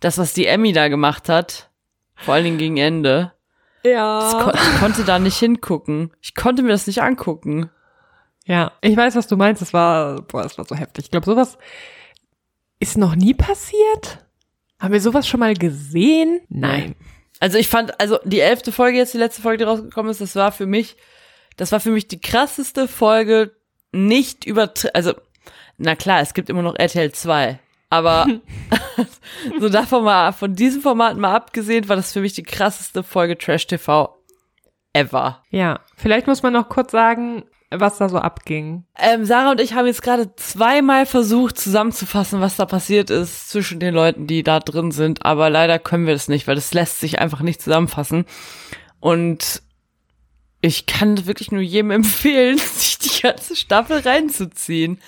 das, 0.00 0.18
was 0.18 0.32
die 0.32 0.46
Emmy 0.46 0.72
da 0.72 0.88
gemacht 0.88 1.28
hat, 1.28 1.70
vor 2.14 2.34
allen 2.34 2.44
Dingen 2.44 2.58
gegen 2.58 2.76
Ende, 2.76 3.32
das 3.82 4.32
kon 4.38 4.52
ich 4.54 4.80
konnte 4.80 5.04
da 5.04 5.18
nicht 5.18 5.38
hingucken. 5.38 6.10
Ich 6.20 6.34
konnte 6.34 6.62
mir 6.62 6.70
das 6.70 6.86
nicht 6.86 7.02
angucken. 7.02 7.70
Ja, 8.44 8.72
ich 8.80 8.96
weiß, 8.96 9.14
was 9.14 9.26
du 9.26 9.36
meinst. 9.36 9.60
Es 9.62 9.72
war, 9.74 10.22
boah, 10.22 10.44
es 10.44 10.56
war 10.56 10.64
so 10.64 10.74
heftig. 10.74 11.06
Ich 11.06 11.10
glaube, 11.10 11.26
sowas 11.26 11.58
ist 12.80 12.96
noch 12.96 13.16
nie 13.16 13.34
passiert. 13.34 14.26
Haben 14.78 14.92
wir 14.92 15.00
sowas 15.00 15.26
schon 15.26 15.40
mal 15.40 15.54
gesehen? 15.54 16.40
Nein. 16.48 16.94
Also 17.40 17.58
ich 17.58 17.68
fand, 17.68 18.00
also 18.00 18.18
die 18.24 18.40
elfte 18.40 18.72
Folge 18.72 18.98
jetzt, 18.98 19.14
die 19.14 19.18
letzte 19.18 19.42
Folge, 19.42 19.58
die 19.58 19.64
rausgekommen 19.64 20.10
ist, 20.10 20.20
das 20.20 20.36
war 20.36 20.52
für 20.52 20.66
mich, 20.66 20.96
das 21.56 21.72
war 21.72 21.80
für 21.80 21.90
mich 21.90 22.08
die 22.08 22.20
krasseste 22.20 22.88
Folge, 22.88 23.52
nicht 23.92 24.44
über, 24.44 24.72
also, 24.94 25.14
na 25.76 25.96
klar, 25.96 26.20
es 26.20 26.34
gibt 26.34 26.50
immer 26.50 26.62
noch 26.62 26.76
RTL 26.76 27.12
2, 27.12 27.58
aber 27.90 28.26
so 29.60 29.68
davon 29.68 30.04
mal, 30.04 30.32
von 30.32 30.54
diesem 30.54 30.82
Format 30.82 31.16
mal 31.16 31.34
abgesehen, 31.34 31.88
war 31.88 31.96
das 31.96 32.12
für 32.12 32.20
mich 32.20 32.34
die 32.34 32.42
krasseste 32.42 33.02
Folge 33.02 33.38
Trash 33.38 33.66
TV 33.66 34.14
ever. 34.92 35.44
Ja, 35.50 35.80
vielleicht 35.96 36.26
muss 36.26 36.42
man 36.42 36.52
noch 36.52 36.68
kurz 36.68 36.92
sagen, 36.92 37.44
was 37.70 37.98
da 37.98 38.08
so 38.08 38.18
abging. 38.18 38.84
Ähm, 38.98 39.24
Sarah 39.24 39.50
und 39.50 39.60
ich 39.60 39.74
haben 39.74 39.86
jetzt 39.86 40.02
gerade 40.02 40.34
zweimal 40.36 41.04
versucht 41.06 41.58
zusammenzufassen, 41.58 42.40
was 42.40 42.56
da 42.56 42.64
passiert 42.66 43.10
ist 43.10 43.50
zwischen 43.50 43.78
den 43.80 43.94
Leuten, 43.94 44.26
die 44.26 44.42
da 44.42 44.58
drin 44.60 44.90
sind, 44.90 45.24
aber 45.24 45.50
leider 45.50 45.78
können 45.78 46.06
wir 46.06 46.14
das 46.14 46.28
nicht, 46.28 46.46
weil 46.46 46.54
das 46.54 46.72
lässt 46.72 47.00
sich 47.00 47.18
einfach 47.18 47.40
nicht 47.40 47.60
zusammenfassen. 47.60 48.24
Und 49.00 49.62
ich 50.60 50.86
kann 50.86 51.26
wirklich 51.26 51.52
nur 51.52 51.60
jedem 51.62 51.90
empfehlen, 51.92 52.58
sich 52.58 52.98
die 52.98 53.22
ganze 53.22 53.54
Staffel 53.56 53.98
reinzuziehen, 54.00 55.00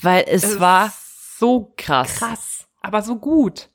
weil 0.00 0.24
es, 0.28 0.44
Es 0.44 0.60
war 0.60 0.92
so 1.38 1.72
krass. 1.76 2.14
krass, 2.16 2.66
aber 2.82 3.02
so 3.02 3.16
gut. 3.16 3.68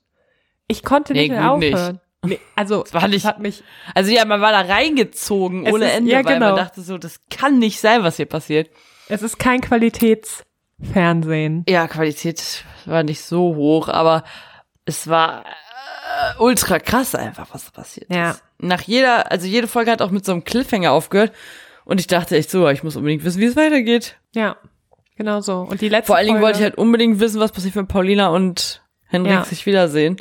Ich 0.68 0.82
konnte 0.82 1.12
Nee, 1.12 1.28
nicht 1.28 1.32
mehr 1.32 1.50
gut 1.50 1.58
nicht. 1.58 2.00
Nee, 2.24 2.38
also, 2.54 2.84
war 2.92 3.08
nicht- 3.08 3.24
hat 3.26 3.40
mich, 3.40 3.64
Also 3.94 4.12
ja, 4.12 4.24
man 4.24 4.40
war 4.40 4.52
da 4.52 4.60
reingezogen 4.60 5.66
ohne 5.72 5.86
ist- 5.86 5.96
Ende, 5.96 6.12
ja, 6.12 6.24
weil 6.24 6.34
genau. 6.34 6.48
man 6.50 6.56
dachte 6.56 6.80
so, 6.82 6.96
das 6.98 7.20
kann 7.30 7.58
nicht 7.58 7.80
sein, 7.80 8.04
was 8.04 8.16
hier 8.16 8.26
passiert. 8.26 8.70
Es 9.08 9.22
ist 9.22 9.38
kein 9.40 9.60
Qualitätsfernsehen. 9.60 11.64
Ja, 11.68 11.88
Qualität 11.88 12.64
war 12.86 13.02
nicht 13.02 13.22
so 13.22 13.54
hoch, 13.56 13.88
aber 13.88 14.22
es 14.84 15.08
war 15.08 15.44
äh, 15.44 16.40
ultra 16.40 16.78
krass 16.78 17.14
einfach, 17.14 17.48
was 17.52 17.64
da 17.66 17.70
passiert 17.72 18.12
Ja. 18.12 18.32
ist. 18.32 18.42
Nach 18.58 18.82
jeder, 18.82 19.30
also 19.32 19.46
jede 19.46 19.66
Folge 19.66 19.90
hat 19.90 20.02
auch 20.02 20.10
mit 20.10 20.24
so 20.24 20.32
einem 20.32 20.44
Cliffhanger 20.44 20.92
aufgehört 20.92 21.32
und 21.84 21.98
ich 22.00 22.06
dachte 22.06 22.36
echt 22.36 22.50
so, 22.50 22.68
ich 22.68 22.84
muss 22.84 22.96
unbedingt 22.96 23.24
wissen, 23.24 23.40
wie 23.40 23.46
es 23.46 23.56
weitergeht. 23.56 24.16
Ja, 24.34 24.56
genau 25.16 25.40
so. 25.40 25.60
Und 25.62 25.80
die 25.80 25.88
letzte 25.88 26.06
Vor 26.08 26.16
allen 26.16 26.26
Dingen 26.26 26.36
Folge, 26.38 26.46
wollte 26.46 26.58
ich 26.58 26.64
halt 26.64 26.78
unbedingt 26.78 27.18
wissen, 27.18 27.40
was 27.40 27.50
passiert, 27.52 27.74
wenn 27.74 27.88
Paulina 27.88 28.28
und 28.28 28.82
Henrik 29.08 29.32
Ja. 29.32 29.44
sich 29.44 29.66
wiedersehen. 29.66 30.16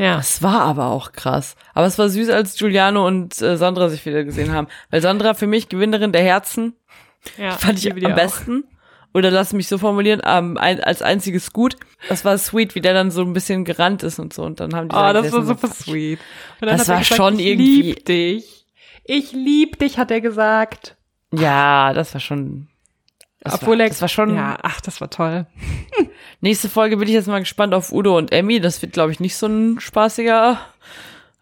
Ja, 0.00 0.16
Das 0.16 0.42
war 0.42 0.62
aber 0.62 0.86
auch 0.86 1.12
krass. 1.12 1.54
Aber 1.74 1.86
es 1.86 1.98
war 1.98 2.08
süß, 2.08 2.30
als 2.30 2.56
Giuliano 2.56 3.06
und 3.06 3.40
äh, 3.42 3.56
Sandra 3.56 3.88
sich 3.88 4.04
wieder 4.06 4.24
gesehen 4.24 4.52
haben. 4.52 4.66
Weil 4.90 5.02
Sandra 5.02 5.34
für 5.34 5.46
mich 5.46 5.68
Gewinnerin 5.68 6.12
der 6.12 6.22
Herzen 6.22 6.74
ja, 7.38 7.52
fand 7.52 7.78
ich 7.84 7.92
am 7.92 8.12
auch. 8.12 8.16
besten. 8.16 8.64
Oder 9.12 9.30
lass 9.32 9.52
mich 9.52 9.66
so 9.66 9.76
formulieren, 9.76 10.22
ähm, 10.24 10.56
ein, 10.56 10.82
als 10.84 11.02
einziges 11.02 11.52
gut. 11.52 11.76
Das 12.08 12.24
war 12.24 12.38
sweet, 12.38 12.76
wie 12.76 12.80
der 12.80 12.94
dann 12.94 13.10
so 13.10 13.22
ein 13.22 13.32
bisschen 13.32 13.64
gerannt 13.64 14.02
ist 14.04 14.18
und 14.20 14.32
so. 14.32 14.44
Und 14.44 14.60
dann 14.60 14.72
haben 14.74 14.88
die 14.88 14.94
Oh, 14.94 14.98
da 15.00 15.12
das 15.12 15.32
war 15.32 15.42
super 15.42 15.66
so, 15.68 15.74
sweet. 15.90 16.20
Das 16.60 16.88
war 16.88 16.98
gesagt, 17.00 17.06
schon 17.16 17.38
ich 17.40 17.46
irgendwie- 17.46 17.82
lieb 17.82 18.04
dich. 18.06 18.66
Ich 19.04 19.32
lieb 19.32 19.78
dich, 19.80 19.98
hat 19.98 20.10
er 20.12 20.20
gesagt. 20.20 20.96
Ja, 21.34 21.92
das 21.92 22.14
war 22.14 22.20
schon. 22.20 22.68
Das 23.42 23.54
Obwohl 23.54 23.78
war, 23.78 23.88
das 23.88 24.00
war 24.02 24.08
schon. 24.08 24.34
Ja, 24.36 24.58
ach, 24.62 24.80
das 24.82 25.00
war 25.00 25.08
toll. 25.08 25.46
Nächste 26.40 26.68
Folge 26.68 26.98
bin 26.98 27.08
ich 27.08 27.14
jetzt 27.14 27.26
mal 27.28 27.38
gespannt 27.40 27.72
auf 27.72 27.90
Udo 27.90 28.16
und 28.18 28.32
Emmy. 28.32 28.60
Das 28.60 28.82
wird, 28.82 28.92
glaube 28.92 29.12
ich, 29.12 29.20
nicht 29.20 29.36
so 29.36 29.46
ein 29.46 29.80
spaßiger. 29.80 30.58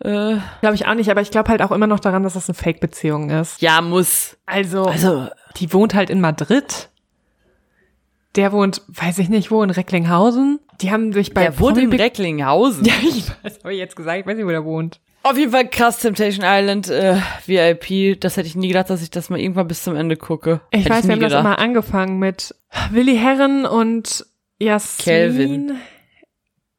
Äh, 0.01 0.37
Glaube 0.61 0.77
ich 0.77 0.87
auch 0.87 0.95
nicht, 0.95 1.11
aber 1.11 1.23
ich 1.23 1.33
glaube 1.33 1.49
halt 1.51 1.61
auch 1.61 1.73
immer 1.73 1.89
noch 1.89 1.99
daran, 1.99 2.23
dass 2.23 2.35
das 2.35 2.49
eine 2.49 2.55
Fake-Beziehung 2.55 3.31
ist. 3.31 3.61
ja, 3.61 3.81
muss. 3.81 4.37
Also, 4.47 4.85
Also, 4.85 5.27
die 5.57 5.73
wohnt 5.73 5.95
halt 5.95 6.09
in 6.09 6.21
Madrid. 6.21 6.89
Der 8.37 8.53
wohnt, 8.53 8.83
weiß 8.87 9.19
ich 9.19 9.29
nicht 9.29 9.51
wo, 9.51 9.61
in 9.65 9.71
Recklinghausen. 9.71 10.61
Die 10.81 10.93
haben 10.93 11.13
sich 11.13 11.35
bei 11.35 11.43
der 11.43 11.59
wohnt 11.59 11.79
in 11.79 11.93
Recklinghausen. 11.93 12.85
Ja, 12.87 12.93
ich 13.03 13.29
weiß, 13.43 13.59
habe 13.65 13.73
ich 13.73 13.81
jetzt 13.81 13.97
gesagt, 13.97 14.21
ich 14.21 14.27
weiß 14.27 14.37
nicht, 14.37 14.47
wo 14.47 14.51
der 14.51 14.65
wohnt. 14.65 15.01
Auf 15.23 15.37
jeden 15.37 15.53
Fall 15.53 15.69
krass 15.69 15.99
Temptation 15.99 16.45
Island 16.47 16.89
äh, 16.89 17.17
VIP. 17.47 18.21
Das 18.21 18.37
hätte 18.37 18.47
ich 18.47 18.57
nie 18.57 18.69
gedacht, 18.69 18.89
dass 18.91 19.03
ich 19.03 19.11
das 19.11 19.31
mal 19.31 19.39
irgendwann 19.39 19.69
bis 19.69 19.83
zum 19.83 19.97
Ende 19.97 20.17
gucke. 20.17 20.61
Ich 20.71 20.81
hätte 20.81 20.91
weiß, 20.91 21.03
wir 21.05 21.09
nie 21.09 21.13
haben 21.15 21.21
das 21.21 21.31
gedacht. 21.31 21.45
immer 21.45 21.59
angefangen 21.59 22.19
mit 22.19 22.55
Willi 22.91 23.17
Herren 23.17 23.67
und 23.67 24.25
Jasmin. 24.59 25.05
Kelvin. 25.05 25.81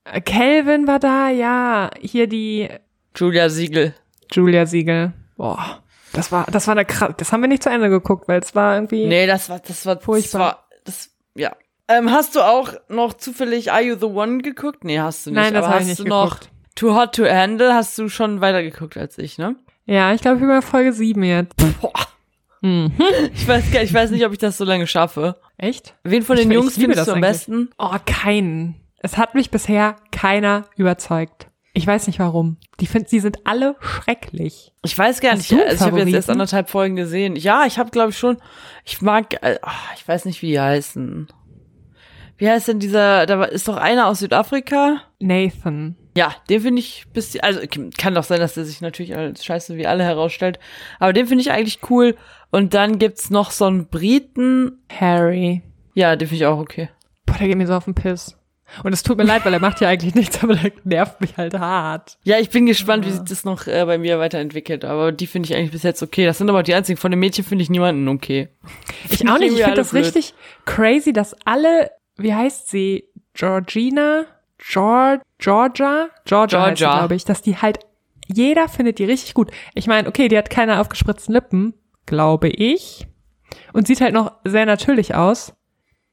Äh, 0.06 0.22
Kelvin 0.22 0.88
war 0.88 1.00
da, 1.00 1.30
ja. 1.30 1.92
Hier 2.00 2.28
die 2.28 2.70
Julia 3.16 3.50
Siegel. 3.50 3.94
Julia 4.32 4.66
Siegel. 4.66 5.14
Boah, 5.38 5.82
das 6.14 6.32
war, 6.32 6.46
das 6.52 6.68
war 6.68 6.74
eine 6.74 6.86
krass. 6.86 7.14
Das 7.18 7.32
haben 7.32 7.42
wir 7.42 7.48
nicht 7.48 7.64
zu 7.64 7.70
Ende 7.70 7.90
geguckt, 7.90 8.28
weil 8.28 8.40
es 8.40 8.56
war 8.56 8.76
irgendwie. 8.76 9.06
Nee, 9.06 9.28
das 9.28 9.50
war, 9.50 9.60
das 9.60 9.86
war 9.86 10.00
Furchtbar. 10.00 10.66
Das 10.86 11.10
war, 11.10 11.10
das, 11.10 11.10
ja. 11.36 11.56
Ähm, 11.88 12.12
hast 12.12 12.36
du 12.36 12.42
auch 12.42 12.74
noch 12.88 13.14
zufällig 13.14 13.72
Are 13.72 13.82
You 13.82 13.96
the 14.00 14.06
One 14.06 14.40
geguckt? 14.40 14.84
Nee, 14.84 15.00
hast 15.00 15.26
du 15.26 15.32
nicht. 15.32 15.40
Nein, 15.40 15.54
das 15.54 15.68
habe 15.68 15.82
ich 15.82 15.88
nicht 15.88 16.04
geguckt. 16.04 16.50
Too 16.80 16.96
Hot 16.96 17.14
to 17.16 17.26
Handle? 17.26 17.74
Hast 17.74 17.98
du 17.98 18.08
schon 18.10 18.40
weitergeguckt 18.42 18.96
als 18.96 19.18
ich, 19.18 19.38
ne? 19.38 19.56
Ja, 19.86 20.14
ich 20.14 20.22
glaube, 20.22 20.38
ich 20.38 20.42
bin 20.42 20.50
bei 20.50 20.62
Folge 20.62 20.94
7 20.94 21.22
jetzt. 21.24 21.56
Boah. 21.82 21.92
Mhm. 22.62 22.94
Ich 23.34 23.48
weiß, 23.48 23.72
gar- 23.72 23.84
ich 23.84 23.94
weiß 23.94 24.12
nicht, 24.12 24.26
ob 24.26 24.32
ich 24.32 24.38
das 24.38 24.58
so 24.58 24.64
lange 24.66 24.88
schaffe. 24.88 25.36
Echt? 25.58 25.96
Wen 26.04 26.24
von 26.24 26.38
den 26.38 26.50
ich 26.50 26.56
Jungs 26.56 26.76
findest 26.76 27.08
du 27.08 27.12
am 27.12 27.18
eigentlich. 27.18 27.30
besten? 27.32 27.70
Oh, 27.78 27.96
keinen. 28.06 28.76
Es 29.00 29.18
hat 29.18 29.36
mich 29.36 29.50
bisher 29.52 29.96
keiner 30.12 30.66
überzeugt. 30.78 31.48
Ich 31.74 31.86
weiß 31.88 32.08
nicht 32.08 32.20
warum. 32.20 32.58
Die 32.80 32.88
find, 32.88 33.10
sie 33.10 33.20
sind 33.20 33.46
alle 33.46 33.76
schrecklich. 33.80 34.74
Ich 34.84 34.98
weiß 34.98 35.22
gar 35.22 35.36
nicht. 35.36 35.52
Also 35.54 35.74
ich 35.74 35.82
habe 35.82 36.00
jetzt 36.00 36.14
erst 36.14 36.30
anderthalb 36.30 36.70
Folgen 36.70 36.96
gesehen. 36.96 37.36
Ja, 37.36 37.66
ich 37.66 37.78
habe 37.80 37.92
glaube 37.92 38.10
ich 38.12 38.18
schon. 38.18 38.38
Ich 38.86 39.02
mag. 39.02 39.42
Äh, 39.44 39.60
ah, 39.62 39.72
ich 39.96 40.06
weiß 40.08 40.26
nicht, 40.26 40.42
wie 40.42 40.48
die 40.48 40.60
heißen. 40.60 41.28
Wie 42.40 42.50
heißt 42.50 42.70
denn 42.70 42.80
dieser? 42.80 43.26
Da 43.26 43.44
ist 43.44 43.68
doch 43.68 43.78
einer 43.78 44.08
aus 44.08 44.20
Südafrika. 44.20 45.02
Nathan. 45.20 45.96
Ja, 46.18 46.34
den 46.50 46.62
finde 46.62 46.80
ich 46.80 47.06
bis 47.14 47.38
also 47.40 47.60
kann 47.98 48.16
doch 48.16 48.24
sein, 48.24 48.40
dass 48.40 48.56
der 48.56 48.66
sich 48.66 48.82
natürlich 48.82 49.16
als 49.16 49.46
scheiße 49.46 49.78
wie 49.78 49.86
alle 49.86 50.04
herausstellt, 50.04 50.60
aber 51.00 51.14
den 51.14 51.28
finde 51.28 51.44
ich 51.44 51.52
eigentlich 51.52 51.80
cool 51.90 52.16
und 52.50 52.74
dann 52.74 52.98
gibt's 52.98 53.30
noch 53.30 53.52
so 53.52 53.66
einen 53.66 53.88
Briten. 53.88 54.80
Harry. 54.90 55.62
Ja, 55.94 56.16
den 56.16 56.28
finde 56.28 56.44
ich 56.44 56.48
auch 56.48 56.60
okay. 56.60 56.90
Boah, 57.26 57.38
der 57.38 57.48
geht 57.48 57.58
mir 57.58 57.68
so 57.68 57.76
auf 57.76 57.86
den 57.86 57.94
Piss. 57.94 58.36
Und 58.84 58.94
es 58.94 59.04
tut 59.04 59.18
mir 59.18 59.24
leid, 59.24 59.46
weil 59.46 59.54
er 59.54 59.60
macht 59.60 59.82
ja 59.82 59.90
eigentlich 59.90 60.16
nichts, 60.16 60.44
aber 60.44 60.56
der 60.56 60.72
nervt 60.84 61.22
mich 61.22 61.38
halt 61.38 61.58
hart. 61.58 62.18
Ja, 62.24 62.38
ich 62.40 62.50
bin 62.50 62.66
gespannt, 62.66 63.06
wie 63.06 63.12
sich 63.12 63.22
das 63.22 63.44
noch 63.44 63.68
äh, 63.68 63.84
bei 63.86 63.98
mir 63.98 64.20
weiterentwickelt, 64.20 64.86
aber 64.86 65.12
die 65.12 65.28
finde 65.28 65.48
ich 65.48 65.56
eigentlich 65.56 65.72
bis 65.72 65.84
jetzt 65.84 66.04
okay. 66.04 66.26
Das 66.26 66.38
sind 66.38 66.50
aber 66.50 66.64
die 66.64 66.74
einzigen 66.74 66.98
von 66.98 67.12
den 67.12 67.20
Mädchen 67.20 67.44
finde 67.44 67.64
ich 67.64 67.70
niemanden 67.70 68.08
okay. 68.08 68.50
Ich 69.10 69.18
Find 69.20 69.32
auch 69.32 69.40
nicht. 69.40 69.54
Ich 69.54 69.62
finde 69.64 69.76
das 69.76 69.92
blöd. 69.92 70.06
richtig 70.06 70.34
crazy, 70.66 71.14
dass 71.14 71.36
alle, 71.46 71.92
wie 72.20 72.34
heißt 72.34 72.70
sie? 72.70 73.06
Georgina? 73.34 74.26
George, 74.58 75.24
Georgia? 75.38 76.10
Georgia, 76.26 76.66
Georgia. 76.66 76.98
glaube 77.00 77.16
ich, 77.16 77.26
dass 77.26 77.42
die 77.42 77.58
halt, 77.58 77.80
jeder 78.28 78.68
findet 78.68 79.00
die 79.00 79.06
richtig 79.06 79.34
gut. 79.34 79.52
Ich 79.74 79.88
meine, 79.88 80.08
okay, 80.08 80.28
die 80.28 80.38
hat 80.38 80.50
keine 80.50 80.80
aufgespritzten 80.80 81.34
Lippen, 81.34 81.74
glaube 82.06 82.50
ich. 82.50 83.08
Und 83.74 83.88
sieht 83.88 84.02
halt 84.02 84.14
noch 84.14 84.34
sehr 84.44 84.66
natürlich 84.66 85.16
aus. 85.16 85.54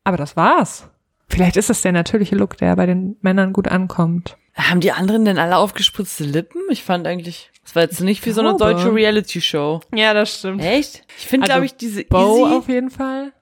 Aber 0.05 0.17
das 0.17 0.37
war's. 0.37 0.89
Vielleicht 1.29 1.57
ist 1.57 1.71
es 1.71 1.83
der 1.83 1.93
natürliche 1.93 2.37
Look, 2.37 2.57
der 2.57 2.77
bei 2.77 2.87
den 2.87 3.17
Männern 3.21 3.53
gut 3.53 3.69
ankommt. 3.69 4.37
Haben 4.55 4.81
die 4.81 4.93
anderen 4.93 5.25
denn 5.25 5.39
alle 5.39 5.57
aufgespritzte 5.59 6.25
Lippen? 6.25 6.63
Ich 6.71 6.83
fand 6.83 7.07
eigentlich, 7.07 7.51
das 7.63 7.75
war 7.75 7.83
jetzt 7.83 8.01
nicht 8.01 8.25
wie 8.25 8.31
so 8.31 8.41
eine 8.41 8.57
deutsche 8.57 8.95
Reality 8.95 9.41
Show. 9.41 9.81
Ja, 9.93 10.15
das 10.15 10.39
stimmt. 10.39 10.63
Echt? 10.63 11.05
Ich 11.19 11.27
finde 11.27 11.45
Also, 11.45 11.53
glaube 11.55 11.67
ich 11.67 11.77
diese 11.77 12.05
Bo 12.05 12.45
Izzy 12.47 12.55
auf 12.55 12.69
jeden 12.69 12.91
Fall. 12.91 13.33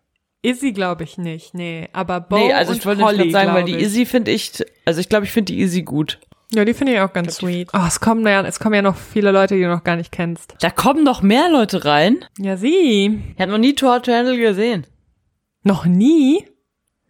Izzy 0.45 0.73
glaube 0.73 1.05
ich 1.05 1.19
nicht, 1.19 1.55
nee. 1.55 1.89
Aber 1.93 2.21
Bo 2.21 2.37
Nee, 2.37 2.53
also 2.53 2.73
und 2.73 2.79
ich 2.79 2.87
wollte 2.87 3.01
nicht 3.01 3.07
Holly, 3.07 3.19
gerade 3.19 3.31
sagen, 3.31 3.55
weil 3.55 3.65
glaub 3.65 3.79
die. 3.79 3.85
Izzy 3.85 4.07
finde 4.07 4.31
ich, 4.31 4.53
also 4.85 5.01
ich 5.01 5.09
glaube, 5.09 5.25
ich 5.25 5.33
finde 5.33 5.53
die 5.53 5.61
Izzy 5.61 5.83
gut. 5.83 6.21
Ja, 6.53 6.65
die 6.65 6.75
finde 6.75 6.93
ich 6.93 7.01
auch 7.01 7.13
ganz 7.13 7.37
sweet. 7.37 7.71
Oh, 7.73 7.85
es 7.87 8.01
kommen 8.01 8.27
ja, 8.27 8.43
es 8.43 8.61
kommen 8.61 8.75
ja 8.75 8.83
noch 8.83 8.97
viele 8.97 9.33
Leute, 9.33 9.55
die 9.55 9.63
du 9.63 9.69
noch 9.69 9.83
gar 9.83 9.97
nicht 9.97 10.13
kennst. 10.13 10.55
Da 10.61 10.71
kommen 10.71 11.03
noch 11.03 11.23
mehr 11.23 11.49
Leute 11.51 11.85
rein. 11.85 12.25
Ja, 12.39 12.57
sie. 12.57 13.23
Ich 13.35 13.41
habe 13.41 13.51
noch 13.51 13.59
nie 13.59 13.75
Too 13.75 13.89
Hot 13.89 14.07
to 14.07 14.13
Handle 14.13 14.37
gesehen. 14.37 14.87
Noch 15.63 15.87
nie? 15.87 16.45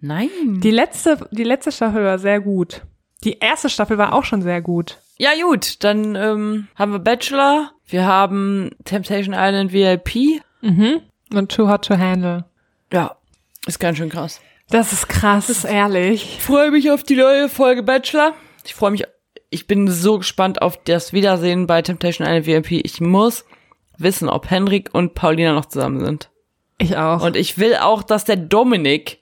Nein. 0.00 0.30
Die 0.62 0.70
letzte, 0.70 1.28
die 1.30 1.44
letzte 1.44 1.72
Staffel 1.72 2.04
war 2.04 2.18
sehr 2.18 2.40
gut. 2.40 2.82
Die 3.24 3.38
erste 3.38 3.68
Staffel 3.68 3.98
war 3.98 4.12
auch 4.12 4.24
schon 4.24 4.42
sehr 4.42 4.62
gut. 4.62 4.98
Ja 5.18 5.30
gut, 5.42 5.82
dann 5.82 6.14
ähm, 6.14 6.68
haben 6.74 6.92
wir 6.92 6.98
Bachelor, 6.98 7.72
wir 7.86 8.06
haben 8.06 8.70
Temptation 8.84 9.34
Island 9.36 9.72
VIP. 9.72 10.42
Mhm. 10.60 11.00
Und 11.32 11.50
Too 11.52 11.68
Hot 11.68 11.86
to 11.86 11.98
Handle. 11.98 12.44
Ja, 12.92 13.16
ist 13.66 13.81
ganz 13.81 13.98
schön 13.98 14.11
krass. 14.11 14.40
Das 14.70 14.92
ist 14.92 15.09
krass, 15.09 15.50
ist 15.50 15.64
ehrlich. 15.64 16.37
Ich 16.38 16.42
freue 16.42 16.70
mich 16.70 16.90
auf 16.90 17.03
die 17.03 17.16
neue 17.16 17.48
Folge 17.48 17.83
Bachelor. 17.83 18.35
Ich 18.64 18.74
freue 18.74 18.92
mich, 18.92 19.05
ich 19.50 19.66
bin 19.66 19.88
so 19.88 20.18
gespannt 20.18 20.62
auf 20.62 20.83
das 20.85 21.12
Wiedersehen 21.12 21.66
bei 21.66 21.83
Temptation 21.83 22.27
Island 22.27 22.46
VIP. 22.46 22.85
Ich 22.85 23.00
muss 23.00 23.44
wissen, 23.98 24.29
ob 24.29 24.50
Henrik 24.50 24.90
und 24.92 25.14
Paulina 25.14 25.53
noch 25.53 25.66
zusammen 25.66 26.00
sind. 26.05 26.31
Ich 26.79 26.96
auch. 26.96 27.22
Und 27.22 27.37
ich 27.37 27.59
will 27.59 27.77
auch, 27.77 28.03
dass 28.03 28.24
der 28.24 28.37
Dominik, 28.37 29.20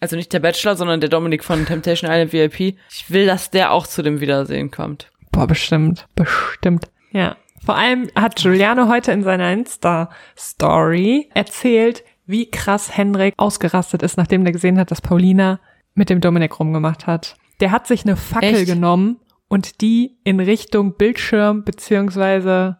also 0.00 0.16
nicht 0.16 0.32
der 0.32 0.40
Bachelor, 0.40 0.76
sondern 0.76 1.00
der 1.00 1.10
Dominik 1.10 1.44
von 1.44 1.66
Temptation 1.66 2.10
Island 2.10 2.32
VIP, 2.32 2.78
ich 2.90 3.10
will, 3.10 3.26
dass 3.26 3.50
der 3.50 3.72
auch 3.72 3.86
zu 3.86 4.02
dem 4.02 4.20
Wiedersehen 4.20 4.70
kommt. 4.70 5.10
Boah, 5.32 5.46
bestimmt. 5.46 6.06
Bestimmt. 6.14 6.88
Ja. 7.10 7.36
Vor 7.64 7.76
allem 7.76 8.08
hat 8.14 8.36
Giuliano 8.36 8.88
heute 8.88 9.12
in 9.12 9.22
seiner 9.22 9.52
Insta-Story 9.52 11.28
erzählt, 11.34 12.04
wie 12.28 12.50
krass 12.50 12.96
Henrik 12.96 13.34
ausgerastet 13.38 14.02
ist, 14.02 14.16
nachdem 14.16 14.44
der 14.44 14.52
gesehen 14.52 14.78
hat, 14.78 14.90
dass 14.90 15.00
Paulina 15.00 15.58
mit 15.94 16.10
dem 16.10 16.20
Dominik 16.20 16.60
rumgemacht 16.60 17.06
hat. 17.06 17.36
Der 17.60 17.72
hat 17.72 17.86
sich 17.86 18.04
eine 18.04 18.16
Fackel 18.16 18.54
Echt? 18.54 18.66
genommen 18.66 19.16
und 19.48 19.80
die 19.80 20.18
in 20.24 20.38
Richtung 20.38 20.94
Bildschirm 20.94 21.64
beziehungsweise, 21.64 22.76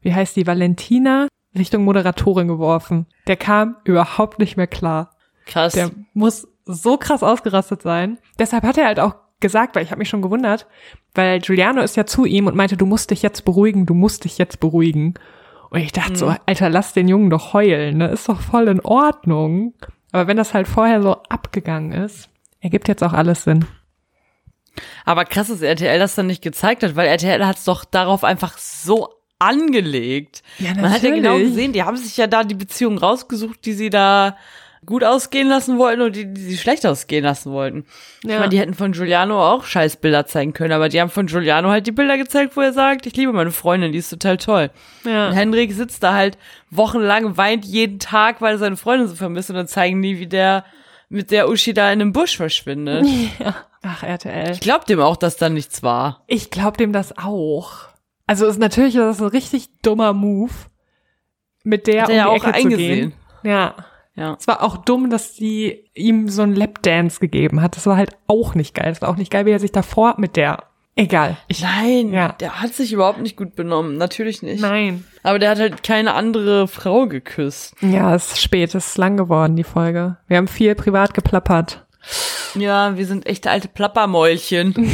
wie 0.00 0.14
heißt 0.14 0.36
die, 0.36 0.46
Valentina, 0.46 1.28
Richtung 1.58 1.84
Moderatorin 1.84 2.48
geworfen. 2.48 3.06
Der 3.26 3.36
kam 3.36 3.76
überhaupt 3.84 4.38
nicht 4.38 4.56
mehr 4.56 4.66
klar. 4.68 5.10
Krass. 5.46 5.72
Der 5.74 5.90
muss 6.14 6.48
so 6.64 6.96
krass 6.96 7.22
ausgerastet 7.22 7.82
sein. 7.82 8.18
Deshalb 8.38 8.62
hat 8.62 8.78
er 8.78 8.86
halt 8.86 9.00
auch 9.00 9.16
gesagt, 9.40 9.74
weil 9.74 9.82
ich 9.82 9.90
habe 9.90 9.98
mich 9.98 10.08
schon 10.08 10.22
gewundert, 10.22 10.66
weil 11.14 11.40
Giuliano 11.40 11.82
ist 11.82 11.96
ja 11.96 12.06
zu 12.06 12.24
ihm 12.24 12.46
und 12.46 12.56
meinte, 12.56 12.76
du 12.76 12.86
musst 12.86 13.10
dich 13.10 13.22
jetzt 13.22 13.44
beruhigen, 13.44 13.86
du 13.86 13.94
musst 13.94 14.24
dich 14.24 14.38
jetzt 14.38 14.60
beruhigen. 14.60 15.14
Und 15.74 15.80
ich 15.80 15.90
dachte 15.90 16.14
so, 16.14 16.32
Alter, 16.46 16.70
lass 16.70 16.92
den 16.92 17.08
Jungen 17.08 17.30
doch 17.30 17.52
heulen, 17.52 17.98
ne? 17.98 18.06
Ist 18.06 18.28
doch 18.28 18.40
voll 18.40 18.68
in 18.68 18.78
Ordnung. 18.78 19.74
Aber 20.12 20.28
wenn 20.28 20.36
das 20.36 20.54
halt 20.54 20.68
vorher 20.68 21.02
so 21.02 21.14
abgegangen 21.28 21.90
ist, 21.90 22.28
ergibt 22.60 22.86
jetzt 22.86 23.02
auch 23.02 23.12
alles 23.12 23.42
Sinn. 23.42 23.66
Aber 25.04 25.24
krass, 25.24 25.48
dass 25.48 25.62
RTL 25.62 25.98
das 25.98 26.14
dann 26.14 26.28
nicht 26.28 26.42
gezeigt 26.42 26.84
hat, 26.84 26.94
weil 26.94 27.08
RTL 27.08 27.44
hat 27.44 27.56
es 27.56 27.64
doch 27.64 27.84
darauf 27.84 28.22
einfach 28.22 28.56
so 28.56 29.08
angelegt. 29.40 30.44
Ja, 30.60 30.74
Man 30.76 30.92
hat 30.92 31.02
ja 31.02 31.10
genau 31.10 31.30
natürlich. 31.30 31.48
gesehen, 31.48 31.72
die 31.72 31.82
haben 31.82 31.96
sich 31.96 32.16
ja 32.16 32.28
da 32.28 32.44
die 32.44 32.54
Beziehung 32.54 32.96
rausgesucht, 32.96 33.64
die 33.64 33.72
sie 33.72 33.90
da 33.90 34.36
gut 34.86 35.04
ausgehen 35.04 35.48
lassen 35.48 35.78
wollten 35.78 36.02
und 36.02 36.16
die, 36.16 36.32
die 36.32 36.40
sie 36.40 36.56
schlecht 36.58 36.84
ausgehen 36.86 37.24
lassen 37.24 37.52
wollten. 37.52 37.84
Ich 38.22 38.30
Ja. 38.30 38.38
meine, 38.38 38.50
die 38.50 38.58
hätten 38.58 38.74
von 38.74 38.92
Giuliano 38.92 39.40
auch 39.52 39.64
scheiß 39.64 39.96
Bilder 39.96 40.26
zeigen 40.26 40.52
können, 40.52 40.72
aber 40.72 40.88
die 40.88 41.00
haben 41.00 41.10
von 41.10 41.26
Giuliano 41.26 41.70
halt 41.70 41.86
die 41.86 41.92
Bilder 41.92 42.16
gezeigt, 42.18 42.56
wo 42.56 42.60
er 42.60 42.72
sagt, 42.72 43.06
ich 43.06 43.16
liebe 43.16 43.32
meine 43.32 43.50
Freundin, 43.50 43.92
die 43.92 43.98
ist 43.98 44.10
total 44.10 44.36
toll. 44.36 44.70
Ja. 45.04 45.28
Und 45.28 45.34
Henrik 45.34 45.72
sitzt 45.72 46.02
da 46.02 46.12
halt 46.14 46.38
wochenlang, 46.70 47.36
weint 47.36 47.64
jeden 47.64 47.98
Tag, 47.98 48.40
weil 48.40 48.54
er 48.54 48.58
seine 48.58 48.76
Freundin 48.76 49.08
so 49.08 49.14
vermisst 49.14 49.50
und 49.50 49.56
dann 49.56 49.68
zeigen 49.68 50.00
die, 50.02 50.18
wie 50.18 50.26
der 50.26 50.64
mit 51.08 51.30
der 51.30 51.48
Uschi 51.48 51.74
da 51.74 51.92
in 51.92 52.00
einem 52.00 52.12
Busch 52.12 52.36
verschwindet. 52.36 53.06
Ach, 53.82 54.02
RTL. 54.02 54.50
Ich 54.52 54.60
glaub 54.60 54.86
dem 54.86 55.00
auch, 55.00 55.16
dass 55.16 55.36
da 55.36 55.48
nichts 55.48 55.82
war. 55.82 56.24
Ich 56.26 56.50
glaube 56.50 56.76
dem 56.78 56.92
das 56.92 57.16
auch. 57.18 57.88
Also 58.26 58.46
ist 58.46 58.58
natürlich 58.58 58.94
das 58.94 59.16
ist 59.16 59.22
ein 59.22 59.28
richtig 59.28 59.68
dummer 59.82 60.14
Move, 60.14 60.50
mit 61.62 61.86
der 61.86 62.02
Hat 62.02 62.08
um 62.08 62.14
er 62.14 62.18
ja 62.18 62.24
die 62.24 62.30
auch 62.30 62.34
Ecke 62.44 62.46
zu 62.46 62.54
eingesehen. 62.64 62.94
gehen. 63.10 63.12
Ja. 63.42 63.74
Ja. 64.16 64.36
Es 64.38 64.46
war 64.46 64.62
auch 64.62 64.76
dumm, 64.76 65.10
dass 65.10 65.34
die 65.34 65.84
ihm 65.94 66.28
so 66.28 66.42
einen 66.42 66.54
Lapdance 66.54 67.18
gegeben 67.20 67.60
hat. 67.60 67.76
Das 67.76 67.86
war 67.86 67.96
halt 67.96 68.10
auch 68.28 68.54
nicht 68.54 68.74
geil. 68.74 68.92
Es 68.92 69.02
war 69.02 69.08
auch 69.08 69.16
nicht 69.16 69.32
geil, 69.32 69.44
wie 69.46 69.50
er 69.50 69.58
sich 69.58 69.72
davor 69.72 70.14
mit 70.18 70.36
der. 70.36 70.62
Egal. 70.96 71.36
Ich, 71.48 71.60
Nein, 71.62 72.12
Ja. 72.12 72.28
der 72.38 72.60
hat 72.62 72.72
sich 72.72 72.92
überhaupt 72.92 73.20
nicht 73.20 73.36
gut 73.36 73.56
benommen. 73.56 73.96
Natürlich 73.98 74.42
nicht. 74.42 74.60
nein. 74.60 75.04
Aber 75.24 75.40
der 75.40 75.50
hat 75.50 75.58
halt 75.58 75.82
keine 75.82 76.14
andere 76.14 76.68
Frau 76.68 77.06
geküsst. 77.08 77.74
Ja, 77.80 78.14
es 78.14 78.32
ist 78.34 78.40
spät. 78.42 78.72
Es 78.76 78.86
ist 78.88 78.98
lang 78.98 79.16
geworden, 79.16 79.56
die 79.56 79.64
Folge. 79.64 80.18
Wir 80.28 80.36
haben 80.36 80.46
viel 80.46 80.76
privat 80.76 81.12
geplappert. 81.14 81.84
Ja, 82.54 82.96
wir 82.96 83.06
sind 83.06 83.26
echte 83.26 83.50
alte 83.50 83.66
Plappermäulchen. 83.66 84.74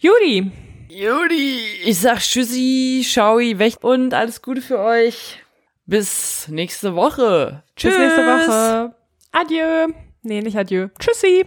Judy, 0.00 0.50
Judy, 0.88 1.58
ich 1.84 1.98
sag 1.98 2.20
Tschüssi, 2.20 3.02
Schaui, 3.04 3.58
weg 3.58 3.74
und 3.82 4.14
alles 4.14 4.40
Gute 4.42 4.60
für 4.62 4.78
euch. 4.78 5.40
Bis 5.86 6.48
nächste 6.48 6.94
Woche. 6.94 7.62
Tschüss. 7.76 7.96
bis 7.96 7.98
nächste 7.98 8.22
Woche. 8.22 8.94
Adieu. 9.32 9.88
Nee, 10.22 10.40
nicht 10.40 10.56
adieu. 10.56 10.88
Tschüssi. 10.98 11.46